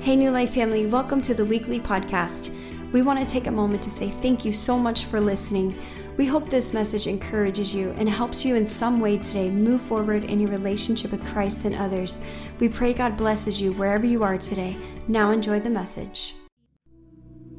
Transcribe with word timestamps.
Hey, 0.00 0.14
New 0.14 0.30
Life 0.30 0.54
family, 0.54 0.86
welcome 0.86 1.20
to 1.22 1.34
the 1.34 1.44
weekly 1.44 1.80
podcast. 1.80 2.54
We 2.92 3.02
want 3.02 3.18
to 3.18 3.24
take 3.24 3.48
a 3.48 3.50
moment 3.50 3.82
to 3.82 3.90
say 3.90 4.08
thank 4.08 4.44
you 4.44 4.52
so 4.52 4.78
much 4.78 5.06
for 5.06 5.20
listening. 5.20 5.76
We 6.16 6.26
hope 6.26 6.48
this 6.48 6.72
message 6.72 7.08
encourages 7.08 7.74
you 7.74 7.90
and 7.92 8.08
helps 8.08 8.44
you 8.44 8.54
in 8.54 8.66
some 8.68 9.00
way 9.00 9.18
today 9.18 9.50
move 9.50 9.80
forward 9.80 10.24
in 10.24 10.38
your 10.38 10.50
relationship 10.50 11.10
with 11.10 11.26
Christ 11.26 11.64
and 11.64 11.74
others. 11.74 12.20
We 12.60 12.68
pray 12.68 12.92
God 12.92 13.16
blesses 13.16 13.60
you 13.60 13.72
wherever 13.72 14.06
you 14.06 14.22
are 14.22 14.38
today. 14.38 14.76
Now 15.08 15.32
enjoy 15.32 15.58
the 15.58 15.70
message. 15.70 16.34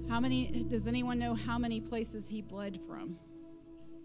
How 0.07 0.21
many 0.21 0.63
does 0.69 0.87
anyone 0.87 1.19
know 1.19 1.33
how 1.33 1.57
many 1.57 1.81
places 1.81 2.29
he 2.29 2.41
bled 2.41 2.79
from? 2.87 3.19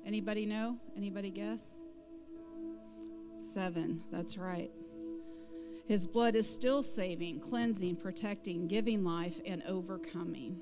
Anybody 0.04 0.46
know? 0.46 0.78
Anybody 0.96 1.30
guess? 1.30 1.84
7. 3.36 4.02
That's 4.10 4.36
right. 4.36 4.72
His 5.92 6.06
blood 6.06 6.36
is 6.36 6.48
still 6.48 6.82
saving, 6.82 7.40
cleansing, 7.40 7.96
protecting, 7.96 8.66
giving 8.66 9.04
life, 9.04 9.38
and 9.44 9.62
overcoming. 9.64 10.58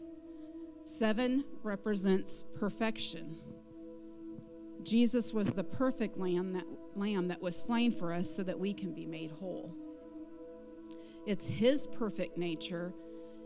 Seven 0.84 1.44
represents 1.62 2.42
perfection. 2.58 3.38
Jesus 4.82 5.32
was 5.32 5.52
the 5.52 5.62
perfect 5.62 6.16
lamb 6.16 6.52
that, 6.54 6.64
lamb 6.96 7.28
that 7.28 7.40
was 7.40 7.54
slain 7.54 7.92
for 7.92 8.12
us 8.12 8.28
so 8.28 8.42
that 8.42 8.58
we 8.58 8.74
can 8.74 8.92
be 8.92 9.06
made 9.06 9.30
whole. 9.30 9.72
It's 11.28 11.46
his 11.46 11.86
perfect 11.86 12.36
nature 12.36 12.92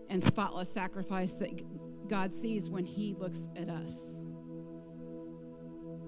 and 0.09 0.25
spotless 0.25 0.71
sacrifice 0.71 1.35
that 1.35 2.09
God 2.09 2.33
sees 2.33 2.71
when 2.71 2.87
he 2.87 3.13
looks 3.13 3.51
at 3.57 3.69
us. 3.69 4.23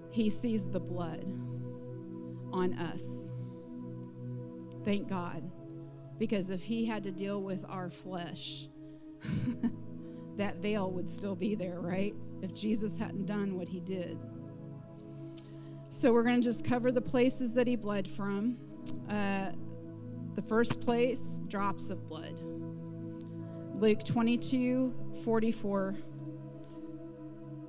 He 0.09 0.31
sees 0.31 0.71
the 0.71 0.81
blood 0.81 1.27
on 2.55 2.73
us. 2.79 3.31
Thank 4.83 5.11
God. 5.11 5.53
Because 6.19 6.51
if 6.51 6.63
he 6.63 6.85
had 6.85 7.03
to 7.05 7.13
deal 7.13 7.43
with 7.43 7.65
our 7.69 7.91
flesh, 7.91 8.69
that 10.37 10.57
veil 10.59 10.91
would 10.91 11.09
still 11.09 11.37
be 11.37 11.55
there, 11.55 11.81
right? 11.81 12.15
If 12.43 12.55
Jesus 12.55 12.99
hadn't 12.99 13.27
done 13.27 13.57
what 13.57 13.69
he 13.69 13.81
did. 13.81 14.19
So 15.89 16.13
we're 16.13 16.25
going 16.25 16.41
to 16.41 16.45
just 16.45 16.65
cover 16.65 16.91
the 16.93 17.01
places 17.01 17.55
that 17.55 17.67
he 17.67 17.77
bled 17.77 18.09
from. 18.09 18.57
Uh, 19.09 19.51
the 20.35 20.43
first 20.43 20.81
place, 20.81 21.41
drops 21.49 21.91
of 21.91 22.07
blood. 22.07 22.39
Luke 23.75 24.05
22 24.05 24.95
44. 25.25 25.95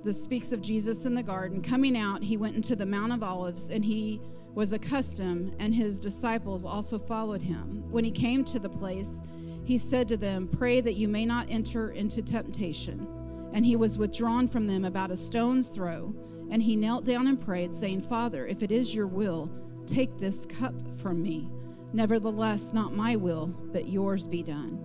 This 0.04 0.22
speaks 0.22 0.52
of 0.52 0.62
Jesus 0.62 1.06
in 1.06 1.14
the 1.14 1.22
garden. 1.22 1.60
Coming 1.60 1.96
out, 1.96 2.22
he 2.22 2.36
went 2.36 2.54
into 2.54 2.76
the 2.76 2.86
Mount 2.86 3.12
of 3.12 3.22
Olives 3.22 3.68
and 3.70 3.84
he 3.84 4.20
was 4.58 4.72
accustomed, 4.72 5.54
and 5.60 5.72
his 5.72 6.00
disciples 6.00 6.64
also 6.64 6.98
followed 6.98 7.40
him. 7.40 7.84
When 7.92 8.02
he 8.02 8.10
came 8.10 8.44
to 8.46 8.58
the 8.58 8.68
place, 8.68 9.22
he 9.62 9.78
said 9.78 10.08
to 10.08 10.16
them, 10.16 10.48
Pray 10.48 10.80
that 10.80 10.94
you 10.94 11.06
may 11.06 11.24
not 11.24 11.46
enter 11.48 11.90
into 11.92 12.22
temptation. 12.22 13.06
And 13.52 13.64
he 13.64 13.76
was 13.76 13.98
withdrawn 13.98 14.48
from 14.48 14.66
them 14.66 14.84
about 14.84 15.12
a 15.12 15.16
stone's 15.16 15.68
throw. 15.68 16.12
And 16.50 16.60
he 16.60 16.74
knelt 16.74 17.04
down 17.04 17.28
and 17.28 17.40
prayed, 17.40 17.72
saying, 17.72 18.00
Father, 18.00 18.48
if 18.48 18.64
it 18.64 18.72
is 18.72 18.92
your 18.92 19.06
will, 19.06 19.48
take 19.86 20.18
this 20.18 20.44
cup 20.44 20.74
from 20.98 21.22
me. 21.22 21.48
Nevertheless, 21.92 22.72
not 22.72 22.92
my 22.92 23.14
will, 23.14 23.46
but 23.72 23.88
yours 23.88 24.26
be 24.26 24.42
done. 24.42 24.84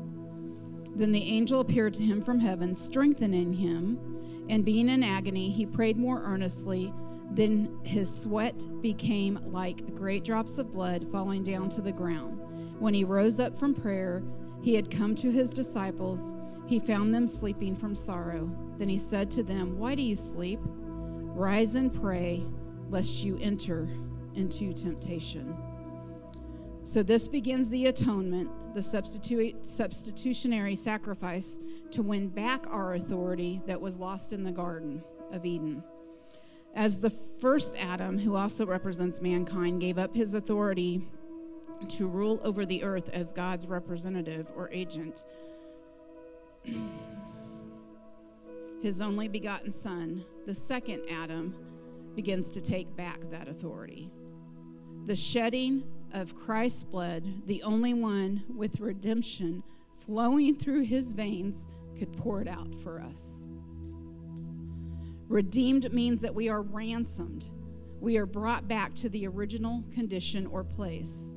Then 0.95 1.11
the 1.11 1.31
angel 1.31 1.61
appeared 1.61 1.95
to 1.95 2.03
him 2.03 2.21
from 2.21 2.39
heaven, 2.39 2.75
strengthening 2.75 3.51
him. 3.51 4.45
And 4.49 4.63
being 4.63 4.89
in 4.89 5.01
agony, 5.01 5.49
he 5.49 5.65
prayed 5.65 5.97
more 5.97 6.21
earnestly. 6.21 6.93
Then 7.33 7.79
his 7.83 8.13
sweat 8.15 8.63
became 8.81 9.39
like 9.45 9.95
great 9.95 10.23
drops 10.23 10.59
of 10.59 10.71
blood 10.71 11.11
falling 11.11 11.43
down 11.43 11.67
to 11.69 11.81
the 11.81 11.91
ground. 11.91 12.39
When 12.79 12.93
he 12.93 13.03
rose 13.03 13.39
up 13.39 13.55
from 13.57 13.73
prayer, 13.73 14.23
he 14.61 14.75
had 14.75 14.91
come 14.91 15.15
to 15.15 15.31
his 15.31 15.51
disciples. 15.51 16.35
He 16.67 16.79
found 16.79 17.13
them 17.13 17.27
sleeping 17.27 17.75
from 17.75 17.95
sorrow. 17.95 18.49
Then 18.77 18.87
he 18.87 18.99
said 18.99 19.31
to 19.31 19.43
them, 19.43 19.77
Why 19.79 19.95
do 19.95 20.03
you 20.03 20.15
sleep? 20.15 20.59
Rise 20.63 21.73
and 21.75 21.91
pray, 21.91 22.43
lest 22.89 23.23
you 23.23 23.37
enter 23.41 23.89
into 24.35 24.71
temptation. 24.71 25.57
So, 26.83 27.01
this 27.01 27.27
begins 27.27 27.69
the 27.69 27.87
atonement, 27.87 28.49
the 28.73 28.81
substitu- 28.81 29.65
substitutionary 29.65 30.75
sacrifice 30.75 31.59
to 31.91 32.03
win 32.03 32.27
back 32.27 32.65
our 32.67 32.93
authority 32.93 33.61
that 33.65 33.79
was 33.79 33.99
lost 33.99 34.33
in 34.33 34.43
the 34.43 34.51
Garden 34.51 35.03
of 35.31 35.45
Eden. 35.45 35.83
As 36.75 36.99
the 36.99 37.09
first 37.09 37.75
Adam, 37.77 38.17
who 38.17 38.35
also 38.35 38.65
represents 38.65 39.21
mankind, 39.21 39.79
gave 39.79 39.97
up 39.97 40.15
his 40.15 40.33
authority 40.33 41.01
to 41.89 42.07
rule 42.07 42.39
over 42.43 42.65
the 42.65 42.83
earth 42.83 43.09
as 43.09 43.31
God's 43.31 43.67
representative 43.67 44.51
or 44.55 44.69
agent, 44.71 45.25
his 48.81 49.01
only 49.01 49.27
begotten 49.27 49.69
Son, 49.69 50.25
the 50.45 50.53
second 50.53 51.03
Adam, 51.09 51.53
begins 52.15 52.51
to 52.51 52.61
take 52.61 52.95
back 52.95 53.19
that 53.29 53.47
authority. 53.47 54.09
The 55.05 55.15
shedding 55.15 55.83
of 56.13 56.35
Christ's 56.35 56.83
blood, 56.83 57.23
the 57.45 57.61
only 57.63 57.93
one 57.93 58.43
with 58.55 58.79
redemption 58.79 59.63
flowing 59.97 60.55
through 60.55 60.83
his 60.83 61.13
veins, 61.13 61.67
could 61.97 62.11
pour 62.13 62.41
it 62.41 62.47
out 62.47 62.73
for 62.83 62.99
us. 62.99 63.45
Redeemed 65.33 65.91
means 65.91 66.21
that 66.21 66.35
we 66.35 66.47
are 66.47 66.61
ransomed. 66.61 67.47
We 67.99 68.17
are 68.17 68.27
brought 68.27 68.67
back 68.67 68.93
to 68.93 69.09
the 69.09 69.25
original 69.25 69.83
condition 69.91 70.45
or 70.45 70.63
place. 70.63 71.33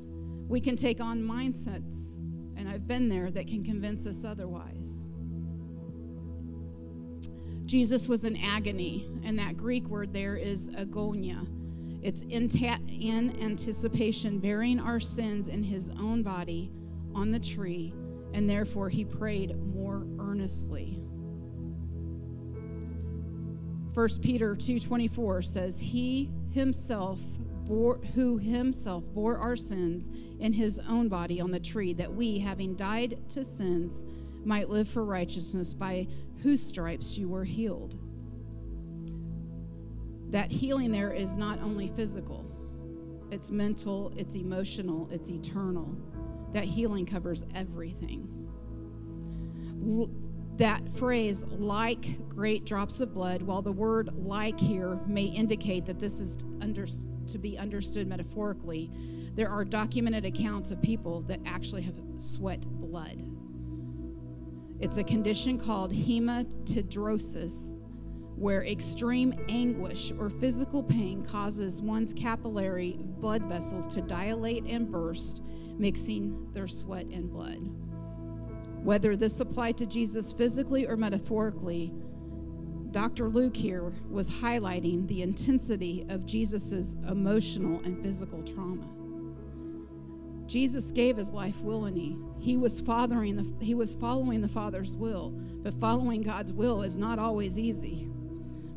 We 0.49 0.61
can 0.61 0.77
take 0.77 1.01
on 1.01 1.23
mindsets, 1.23 2.19
and 2.59 2.69
I've 2.69 2.87
been 2.87 3.09
there, 3.09 3.31
that 3.31 3.47
can 3.47 3.62
convince 3.62 4.07
us 4.07 4.23
otherwise. 4.23 5.09
Jesus 7.65 8.07
was 8.07 8.27
in 8.27 8.37
agony, 8.37 9.09
and 9.25 9.39
that 9.39 9.57
Greek 9.57 9.89
word 9.89 10.13
there 10.13 10.37
is 10.37 10.69
agonia. 10.77 11.49
It's 12.03 12.21
in, 12.21 12.51
ta- 12.51 12.81
in 12.89 13.43
anticipation, 13.43 14.41
bearing 14.41 14.78
our 14.78 15.01
sins 15.01 15.49
in 15.49 15.63
his 15.63 15.89
own 15.99 16.23
body 16.23 16.71
on 17.15 17.33
the 17.33 17.41
tree, 17.41 17.95
and 18.34 18.49
therefore 18.49 18.91
he 18.91 19.07
prayed 19.07 19.57
more 19.57 20.07
earnestly. 20.19 20.96
1 23.97 24.21
Peter 24.21 24.55
2:24 24.55 25.41
says 25.41 25.81
he 25.81 26.29
himself 26.51 27.19
bore 27.65 27.97
who 28.15 28.37
himself 28.37 29.03
bore 29.15 29.39
our 29.39 29.57
sins 29.57 30.11
in 30.39 30.53
his 30.53 30.79
own 30.81 31.09
body 31.09 31.41
on 31.41 31.51
the 31.51 31.59
tree 31.59 31.95
that 31.95 32.12
we 32.12 32.39
having 32.39 32.75
died 32.75 33.19
to 33.31 33.43
sins 33.43 34.05
might 34.45 34.69
live 34.69 34.87
for 34.87 35.03
righteousness 35.03 35.73
by 35.73 36.07
whose 36.43 36.62
stripes 36.62 37.17
you 37.17 37.27
were 37.27 37.45
healed. 37.45 37.99
That 40.31 40.51
healing 40.51 40.93
there 40.93 41.13
is 41.15 41.39
not 41.39 41.63
only 41.63 41.87
physical. 41.87 42.45
It's 43.31 43.51
mental, 43.51 44.13
it's 44.15 44.37
emotional, 44.37 45.09
it's 45.11 45.31
eternal. 45.31 45.97
That 46.53 46.67
healing 46.67 47.07
covers 47.07 47.47
everything 47.55 48.28
that 50.56 50.89
phrase, 50.91 51.44
like 51.47 52.28
great 52.28 52.65
drops 52.65 53.00
of 53.00 53.12
blood, 53.12 53.43
while 53.43 53.62
the 53.62 53.72
word 53.72 54.19
like 54.19 54.59
here 54.59 54.99
may 55.06 55.25
indicate 55.25 55.84
that 55.87 55.99
this 55.99 56.21
is 56.21 56.39
under, 56.62 56.87
to 57.27 57.39
be 57.39 57.59
understood 57.59 58.06
metaphorically, 58.06 58.91
there 59.34 59.50
are 59.50 59.65
documented 59.65 60.25
accounts 60.25 60.71
of 60.71 60.81
people 60.81 61.21
that 61.22 61.41
actually 61.45 61.83
have 61.83 61.95
sweat 62.16 62.66
blood. 62.66 63.22
It's 64.81 64.97
a 64.97 65.05
condition 65.05 65.59
called 65.59 65.93
hematidrosis, 65.93 67.77
where 68.37 68.65
extreme 68.65 69.34
anguish 69.49 70.12
or 70.19 70.28
physical 70.28 70.83
pain 70.83 71.25
causes 71.25 71.81
one's 71.81 72.12
capillary 72.12 72.99
blood 73.00 73.43
vessels 73.45 73.87
to 73.89 74.03
dilate 74.03 74.65
and 74.65 74.91
burst, 74.91 75.43
mixing 75.78 76.50
their 76.53 76.66
sweat 76.66 77.06
and 77.06 77.31
blood. 77.31 77.59
Whether 78.87 79.17
this 79.17 79.41
applied 79.41 79.77
to 79.78 79.87
Jesus 79.87 80.33
physically 80.33 80.87
or 80.87 80.97
metaphorically, 80.97 81.93
Dr. 82.93 83.28
Luke 83.28 83.57
here 83.57 83.93
was 84.09 84.31
highlighting 84.31 85.09
the 85.09 85.22
intensity 85.22 86.07
of 86.09 86.25
Jesus' 86.25 86.95
emotional 87.09 87.81
and 87.83 88.01
physical 88.01 88.45
trauma. 88.45 88.87
Jesus 90.47 90.93
gave 90.93 91.16
his 91.16 91.33
life 91.33 91.60
willingly. 91.63 92.16
He 92.39 92.57
was 92.57 92.81
fathering 92.81 93.34
the, 93.34 93.53
he 93.60 93.75
was 93.75 93.97
following 93.97 94.41
the 94.41 94.47
Father's 94.47 94.95
will, 94.95 95.31
but 95.65 95.75
following 95.75 96.22
God's 96.22 96.53
will 96.53 96.83
is 96.83 96.97
not 96.97 97.19
always 97.19 97.59
easy. 97.59 98.09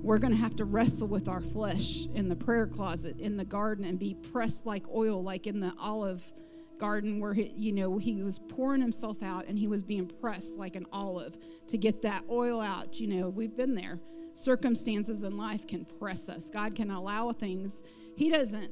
We're 0.01 0.17
going 0.17 0.33
to 0.33 0.39
have 0.39 0.55
to 0.55 0.65
wrestle 0.65 1.07
with 1.07 1.27
our 1.27 1.41
flesh 1.41 2.07
in 2.15 2.29
the 2.29 2.35
prayer 2.35 2.65
closet, 2.65 3.19
in 3.19 3.37
the 3.37 3.45
garden, 3.45 3.85
and 3.85 3.99
be 3.99 4.15
pressed 4.15 4.65
like 4.65 4.87
oil, 4.89 5.21
like 5.21 5.45
in 5.45 5.59
the 5.59 5.71
olive 5.79 6.33
garden 6.79 7.19
where 7.19 7.33
he, 7.33 7.53
you 7.55 7.71
know 7.71 7.97
he 7.97 8.23
was 8.23 8.39
pouring 8.39 8.81
himself 8.81 9.21
out 9.21 9.45
and 9.47 9.59
he 9.59 9.67
was 9.67 9.83
being 9.83 10.07
pressed 10.07 10.57
like 10.57 10.75
an 10.75 10.85
olive 10.91 11.37
to 11.67 11.77
get 11.77 12.01
that 12.01 12.23
oil 12.29 12.61
out. 12.61 12.99
You 12.99 13.07
know 13.07 13.29
we've 13.29 13.55
been 13.55 13.75
there. 13.75 13.99
Circumstances 14.33 15.23
in 15.23 15.37
life 15.37 15.67
can 15.67 15.85
press 15.85 16.29
us. 16.29 16.49
God 16.49 16.75
can 16.75 16.89
allow 16.91 17.31
things. 17.31 17.83
He 18.15 18.29
doesn't 18.29 18.71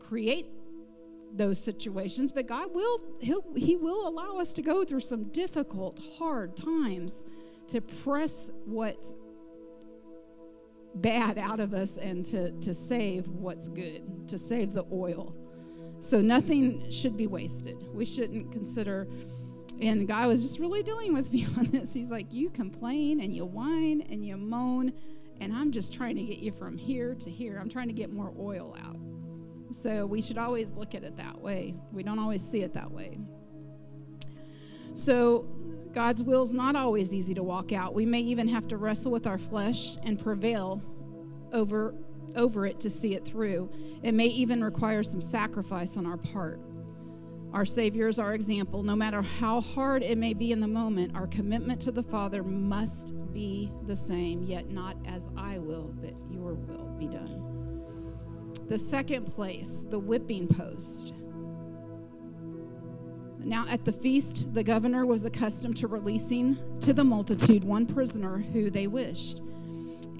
create 0.00 0.46
those 1.32 1.62
situations, 1.62 2.32
but 2.32 2.46
God 2.46 2.74
will 2.74 2.98
he'll, 3.20 3.44
he 3.54 3.76
will 3.76 4.08
allow 4.08 4.38
us 4.38 4.52
to 4.54 4.62
go 4.62 4.84
through 4.84 5.00
some 5.00 5.24
difficult, 5.24 6.00
hard 6.18 6.56
times 6.56 7.26
to 7.68 7.80
press 7.80 8.50
what's 8.64 9.14
bad 10.96 11.38
out 11.38 11.60
of 11.60 11.72
us 11.72 11.98
and 11.98 12.24
to, 12.24 12.50
to 12.60 12.74
save 12.74 13.28
what's 13.28 13.68
good, 13.68 14.28
to 14.28 14.38
save 14.38 14.72
the 14.72 14.84
oil. 14.92 15.36
So 16.00 16.20
nothing 16.20 16.90
should 16.90 17.16
be 17.16 17.26
wasted. 17.26 17.84
We 17.92 18.04
shouldn't 18.04 18.52
consider 18.52 19.06
and 19.80 20.06
God 20.06 20.28
was 20.28 20.42
just 20.42 20.58
really 20.58 20.82
dealing 20.82 21.14
with 21.14 21.32
me 21.32 21.46
on 21.56 21.66
this. 21.66 21.92
He's 21.92 22.10
like, 22.10 22.32
You 22.32 22.50
complain 22.50 23.20
and 23.20 23.34
you 23.34 23.44
whine 23.44 24.02
and 24.10 24.24
you 24.24 24.36
moan, 24.36 24.92
and 25.40 25.52
I'm 25.52 25.72
just 25.72 25.92
trying 25.92 26.16
to 26.16 26.22
get 26.22 26.38
you 26.38 26.52
from 26.52 26.76
here 26.76 27.14
to 27.14 27.30
here. 27.30 27.58
I'm 27.60 27.68
trying 27.68 27.88
to 27.88 27.94
get 27.94 28.12
more 28.12 28.32
oil 28.38 28.76
out. 28.84 28.96
So 29.72 30.04
we 30.04 30.20
should 30.20 30.38
always 30.38 30.76
look 30.76 30.94
at 30.94 31.04
it 31.04 31.16
that 31.16 31.40
way. 31.40 31.76
We 31.92 32.02
don't 32.02 32.18
always 32.18 32.42
see 32.42 32.62
it 32.62 32.72
that 32.74 32.90
way. 32.90 33.18
So 34.92 35.46
God's 35.92 36.22
will 36.22 36.42
is 36.42 36.52
not 36.52 36.74
always 36.74 37.14
easy 37.14 37.34
to 37.34 37.42
walk 37.42 37.72
out. 37.72 37.94
We 37.94 38.04
may 38.04 38.20
even 38.20 38.48
have 38.48 38.66
to 38.68 38.76
wrestle 38.76 39.12
with 39.12 39.26
our 39.26 39.38
flesh 39.38 39.96
and 40.04 40.18
prevail 40.18 40.82
over 41.52 41.94
over 42.36 42.66
it 42.66 42.80
to 42.80 42.90
see 42.90 43.14
it 43.14 43.24
through. 43.24 43.70
It 44.02 44.12
may 44.12 44.26
even 44.26 44.62
require 44.62 45.02
some 45.02 45.20
sacrifice 45.20 45.96
on 45.96 46.06
our 46.06 46.16
part. 46.16 46.60
Our 47.52 47.64
Savior 47.64 48.06
is 48.06 48.20
our 48.20 48.34
example. 48.34 48.82
No 48.82 48.94
matter 48.94 49.22
how 49.22 49.60
hard 49.60 50.02
it 50.04 50.16
may 50.16 50.34
be 50.34 50.52
in 50.52 50.60
the 50.60 50.68
moment, 50.68 51.16
our 51.16 51.26
commitment 51.26 51.80
to 51.82 51.90
the 51.90 52.02
Father 52.02 52.44
must 52.44 53.12
be 53.32 53.72
the 53.86 53.96
same, 53.96 54.44
yet 54.44 54.70
not 54.70 54.96
as 55.04 55.30
I 55.36 55.58
will, 55.58 55.92
but 56.00 56.14
your 56.30 56.54
will 56.54 56.94
be 56.98 57.08
done. 57.08 57.46
The 58.68 58.78
second 58.78 59.26
place, 59.26 59.84
the 59.88 59.98
whipping 59.98 60.46
post. 60.46 61.14
Now, 63.40 63.64
at 63.68 63.84
the 63.84 63.92
feast, 63.92 64.54
the 64.54 64.62
governor 64.62 65.06
was 65.06 65.24
accustomed 65.24 65.76
to 65.78 65.88
releasing 65.88 66.56
to 66.80 66.92
the 66.92 67.02
multitude 67.02 67.64
one 67.64 67.86
prisoner 67.86 68.38
who 68.38 68.70
they 68.70 68.86
wished. 68.86 69.40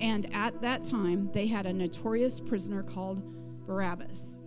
And 0.01 0.33
at 0.35 0.61
that 0.63 0.85
time, 0.85 1.31
they 1.33 1.47
had 1.47 1.67
a 1.67 1.73
notorious 1.73 2.41
prisoner 2.41 2.83
called 2.83 3.23
Barabbas. 3.67 4.39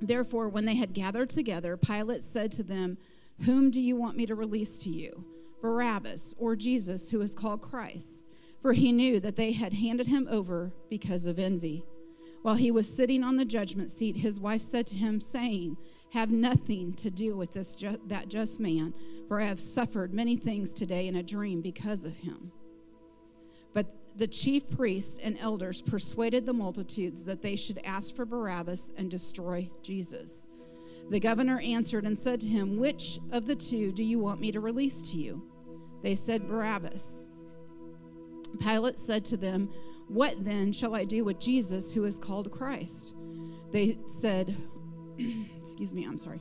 Therefore, 0.00 0.48
when 0.48 0.64
they 0.64 0.74
had 0.74 0.92
gathered 0.92 1.30
together, 1.30 1.76
Pilate 1.76 2.22
said 2.22 2.50
to 2.52 2.62
them, 2.62 2.98
Whom 3.44 3.70
do 3.70 3.80
you 3.80 3.94
want 3.94 4.16
me 4.16 4.26
to 4.26 4.34
release 4.34 4.76
to 4.78 4.90
you? 4.90 5.24
Barabbas 5.60 6.34
or 6.38 6.56
Jesus, 6.56 7.08
who 7.10 7.20
is 7.20 7.34
called 7.34 7.62
Christ? 7.62 8.26
For 8.60 8.72
he 8.72 8.90
knew 8.90 9.20
that 9.20 9.36
they 9.36 9.52
had 9.52 9.72
handed 9.72 10.08
him 10.08 10.26
over 10.28 10.72
because 10.90 11.26
of 11.26 11.38
envy. 11.38 11.84
While 12.42 12.56
he 12.56 12.72
was 12.72 12.92
sitting 12.92 13.22
on 13.22 13.36
the 13.36 13.44
judgment 13.44 13.90
seat, 13.90 14.16
his 14.16 14.40
wife 14.40 14.60
said 14.60 14.88
to 14.88 14.96
him, 14.96 15.20
saying, 15.20 15.76
Have 16.12 16.32
nothing 16.32 16.92
to 16.94 17.10
do 17.10 17.36
with 17.36 17.52
this 17.52 17.76
ju- 17.76 18.00
that 18.08 18.28
just 18.28 18.58
man, 18.58 18.94
for 19.28 19.40
I 19.40 19.44
have 19.44 19.60
suffered 19.60 20.12
many 20.12 20.36
things 20.36 20.74
today 20.74 21.06
in 21.06 21.16
a 21.16 21.22
dream 21.22 21.60
because 21.60 22.04
of 22.04 22.16
him. 22.16 22.50
The 24.16 24.26
chief 24.26 24.68
priests 24.68 25.18
and 25.22 25.38
elders 25.38 25.80
persuaded 25.80 26.44
the 26.44 26.52
multitudes 26.52 27.24
that 27.24 27.40
they 27.40 27.56
should 27.56 27.78
ask 27.84 28.14
for 28.14 28.26
Barabbas 28.26 28.92
and 28.96 29.10
destroy 29.10 29.70
Jesus. 29.82 30.46
The 31.10 31.20
governor 31.20 31.60
answered 31.60 32.04
and 32.04 32.16
said 32.16 32.40
to 32.42 32.46
him, 32.46 32.78
Which 32.78 33.18
of 33.32 33.46
the 33.46 33.56
two 33.56 33.92
do 33.92 34.04
you 34.04 34.18
want 34.18 34.40
me 34.40 34.52
to 34.52 34.60
release 34.60 35.10
to 35.10 35.18
you? 35.18 35.42
They 36.02 36.14
said, 36.14 36.48
Barabbas. 36.48 37.30
Pilate 38.60 38.98
said 38.98 39.24
to 39.26 39.36
them, 39.36 39.70
What 40.08 40.44
then 40.44 40.72
shall 40.72 40.94
I 40.94 41.04
do 41.04 41.24
with 41.24 41.40
Jesus 41.40 41.92
who 41.92 42.04
is 42.04 42.18
called 42.18 42.50
Christ? 42.50 43.14
They 43.70 43.98
said, 44.06 44.54
Excuse 45.18 45.94
me, 45.94 46.04
I'm 46.04 46.18
sorry. 46.18 46.40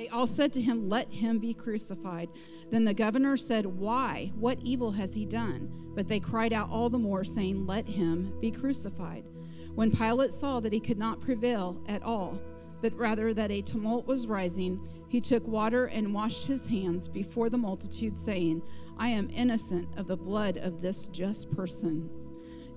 They 0.00 0.08
all 0.08 0.26
said 0.26 0.50
to 0.54 0.62
him, 0.62 0.88
Let 0.88 1.12
him 1.12 1.38
be 1.38 1.52
crucified. 1.52 2.30
Then 2.70 2.86
the 2.86 2.94
governor 2.94 3.36
said, 3.36 3.66
Why? 3.66 4.32
What 4.34 4.58
evil 4.62 4.90
has 4.92 5.14
he 5.14 5.26
done? 5.26 5.70
But 5.94 6.08
they 6.08 6.18
cried 6.18 6.54
out 6.54 6.70
all 6.70 6.88
the 6.88 6.98
more, 6.98 7.22
saying, 7.22 7.66
Let 7.66 7.86
him 7.86 8.32
be 8.40 8.50
crucified. 8.50 9.26
When 9.74 9.90
Pilate 9.90 10.32
saw 10.32 10.58
that 10.60 10.72
he 10.72 10.80
could 10.80 10.96
not 10.96 11.20
prevail 11.20 11.84
at 11.86 12.02
all, 12.02 12.40
but 12.80 12.96
rather 12.96 13.34
that 13.34 13.50
a 13.50 13.60
tumult 13.60 14.06
was 14.06 14.26
rising, 14.26 14.80
he 15.10 15.20
took 15.20 15.46
water 15.46 15.84
and 15.88 16.14
washed 16.14 16.46
his 16.46 16.66
hands 16.66 17.06
before 17.06 17.50
the 17.50 17.58
multitude, 17.58 18.16
saying, 18.16 18.62
I 18.96 19.08
am 19.08 19.28
innocent 19.28 19.86
of 19.98 20.06
the 20.06 20.16
blood 20.16 20.56
of 20.56 20.80
this 20.80 21.08
just 21.08 21.54
person. 21.54 22.08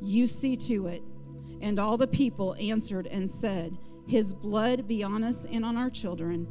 You 0.02 0.28
see 0.28 0.58
to 0.58 0.88
it. 0.88 1.04
And 1.62 1.80
all 1.80 1.96
the 1.96 2.06
people 2.06 2.58
answered 2.60 3.08
and 3.08 3.32
said, 3.32 3.78
His 4.08 4.34
blood 4.34 4.90
be 4.90 5.04
on 5.04 5.24
us 5.24 5.46
and 5.46 5.64
on 5.64 5.78
our 5.78 5.90
children. 5.90 6.46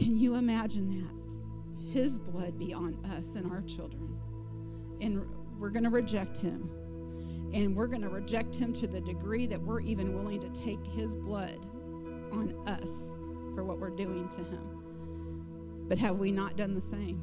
Can 0.00 0.18
you 0.18 0.36
imagine 0.36 0.88
that? 0.88 1.92
His 1.92 2.18
blood 2.18 2.58
be 2.58 2.72
on 2.72 2.96
us 3.04 3.34
and 3.34 3.52
our 3.52 3.60
children. 3.60 4.16
And 5.02 5.26
we're 5.58 5.68
going 5.68 5.84
to 5.84 5.90
reject 5.90 6.38
him. 6.38 6.70
And 7.52 7.76
we're 7.76 7.86
going 7.86 8.00
to 8.00 8.08
reject 8.08 8.56
him 8.56 8.72
to 8.74 8.86
the 8.86 9.02
degree 9.02 9.46
that 9.48 9.60
we're 9.60 9.82
even 9.82 10.14
willing 10.14 10.40
to 10.40 10.48
take 10.50 10.82
his 10.86 11.14
blood 11.14 11.66
on 12.32 12.54
us 12.66 13.18
for 13.54 13.62
what 13.62 13.78
we're 13.78 13.90
doing 13.90 14.26
to 14.30 14.38
him. 14.42 15.84
But 15.86 15.98
have 15.98 16.18
we 16.18 16.32
not 16.32 16.56
done 16.56 16.74
the 16.74 16.80
same? 16.80 17.22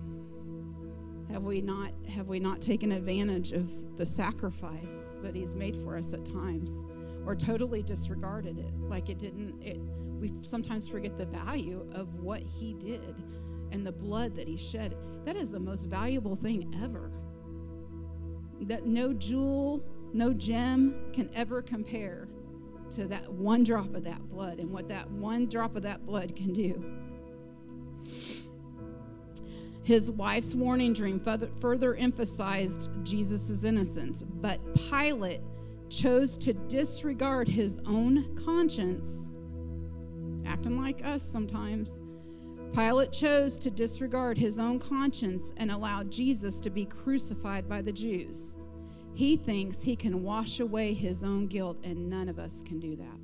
Have 1.32 1.44
we 1.44 1.62
not 1.62 1.94
have 2.08 2.28
we 2.28 2.40
not 2.40 2.62
taken 2.62 2.92
advantage 2.92 3.54
of 3.54 3.98
the 3.98 4.06
sacrifice 4.06 5.18
that 5.24 5.36
he's 5.36 5.56
made 5.56 5.76
for 5.76 5.98
us 5.98 6.14
at 6.14 6.26
times 6.26 6.86
or 7.26 7.36
totally 7.36 7.82
disregarded 7.82 8.60
it 8.60 8.74
like 8.82 9.10
it 9.10 9.18
didn't 9.18 9.62
it 9.62 9.80
we 10.20 10.32
sometimes 10.42 10.88
forget 10.88 11.18
the 11.18 11.26
value 11.26 11.88
of 11.94 12.16
what 12.16 12.42
he 12.42 12.74
did 12.74 13.24
and 13.72 13.86
the 13.86 13.92
blood 13.92 14.36
that 14.36 14.48
he 14.48 14.58
shed. 14.58 14.96
That 15.26 15.36
is 15.36 15.52
the 15.52 15.60
most 15.60 15.86
valuable 15.86 16.36
thing 16.36 16.74
ever. 16.84 17.12
That 18.62 18.86
no 18.86 19.14
jewel, 19.14 19.84
no 20.14 20.34
gem 20.34 20.96
can 21.14 21.30
ever 21.36 21.62
compare 21.62 22.28
to 22.92 23.08
that 23.08 23.32
one 23.32 23.64
drop 23.64 23.94
of 23.94 24.04
that 24.04 24.28
blood 24.30 24.60
and 24.60 24.72
what 24.72 24.88
that 24.88 25.10
one 25.12 25.48
drop 25.48 25.76
of 25.76 25.84
that 25.84 26.06
blood 26.06 26.36
can 26.36 26.54
do. 26.54 26.84
His 29.84 30.12
wife's 30.12 30.54
warning 30.54 30.92
dream 30.92 31.20
further, 31.62 31.96
emphasized 31.96 32.90
Jesus' 33.04 33.64
innocence, 33.64 34.24
but 34.24 34.60
Pilate 34.90 35.40
chose 35.90 36.38
to 36.40 36.54
disregard 36.54 37.48
his 37.48 37.80
own 37.86 38.36
conscience, 38.36 39.30
acting 40.58 40.82
like 40.82 41.06
us 41.06 41.22
sometimes. 41.22 42.02
Pilate 42.74 43.12
chose 43.12 43.58
to 43.60 43.70
disregard 43.70 44.38
his 44.38 44.60
own 44.60 44.80
conscience 44.80 45.54
and 45.58 45.72
allowed 45.72 46.12
Jesus 46.12 46.60
to 46.62 46.72
be 46.72 46.86
crucified 46.86 47.70
by 47.70 47.82
the 47.82 47.92
Jews. 47.92 48.58
He 49.14 49.36
thinks 49.36 49.82
he 49.82 49.96
can 49.96 50.24
wash 50.24 50.60
away 50.60 50.94
his 50.94 51.24
own 51.24 51.46
guilt, 51.48 51.78
and 51.84 52.10
none 52.10 52.28
of 52.28 52.40
us 52.40 52.64
can 52.64 52.80
do 52.80 52.96
that. 52.96 53.20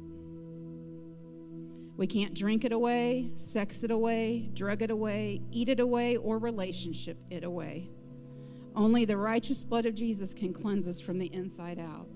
We 1.97 2.05
can't 2.05 2.35
drink 2.35 2.65
it 2.65 2.71
away, 2.71 3.31
sex 3.35 3.83
it 3.83 3.91
away, 3.91 4.51
drug 4.53 4.83
it 4.83 4.91
away, 4.91 5.41
eat 5.51 5.69
it 5.69 5.79
away, 5.79 6.17
or 6.17 6.37
relationship 6.37 7.17
it 7.31 7.43
away. 7.43 7.89
Only 8.75 9.05
the 9.05 9.17
righteous 9.17 9.63
blood 9.63 9.87
of 9.87 9.95
Jesus 9.95 10.35
can 10.35 10.53
cleanse 10.53 10.87
us 10.87 11.01
from 11.01 11.17
the 11.17 11.33
inside 11.33 11.79
out. 11.79 12.07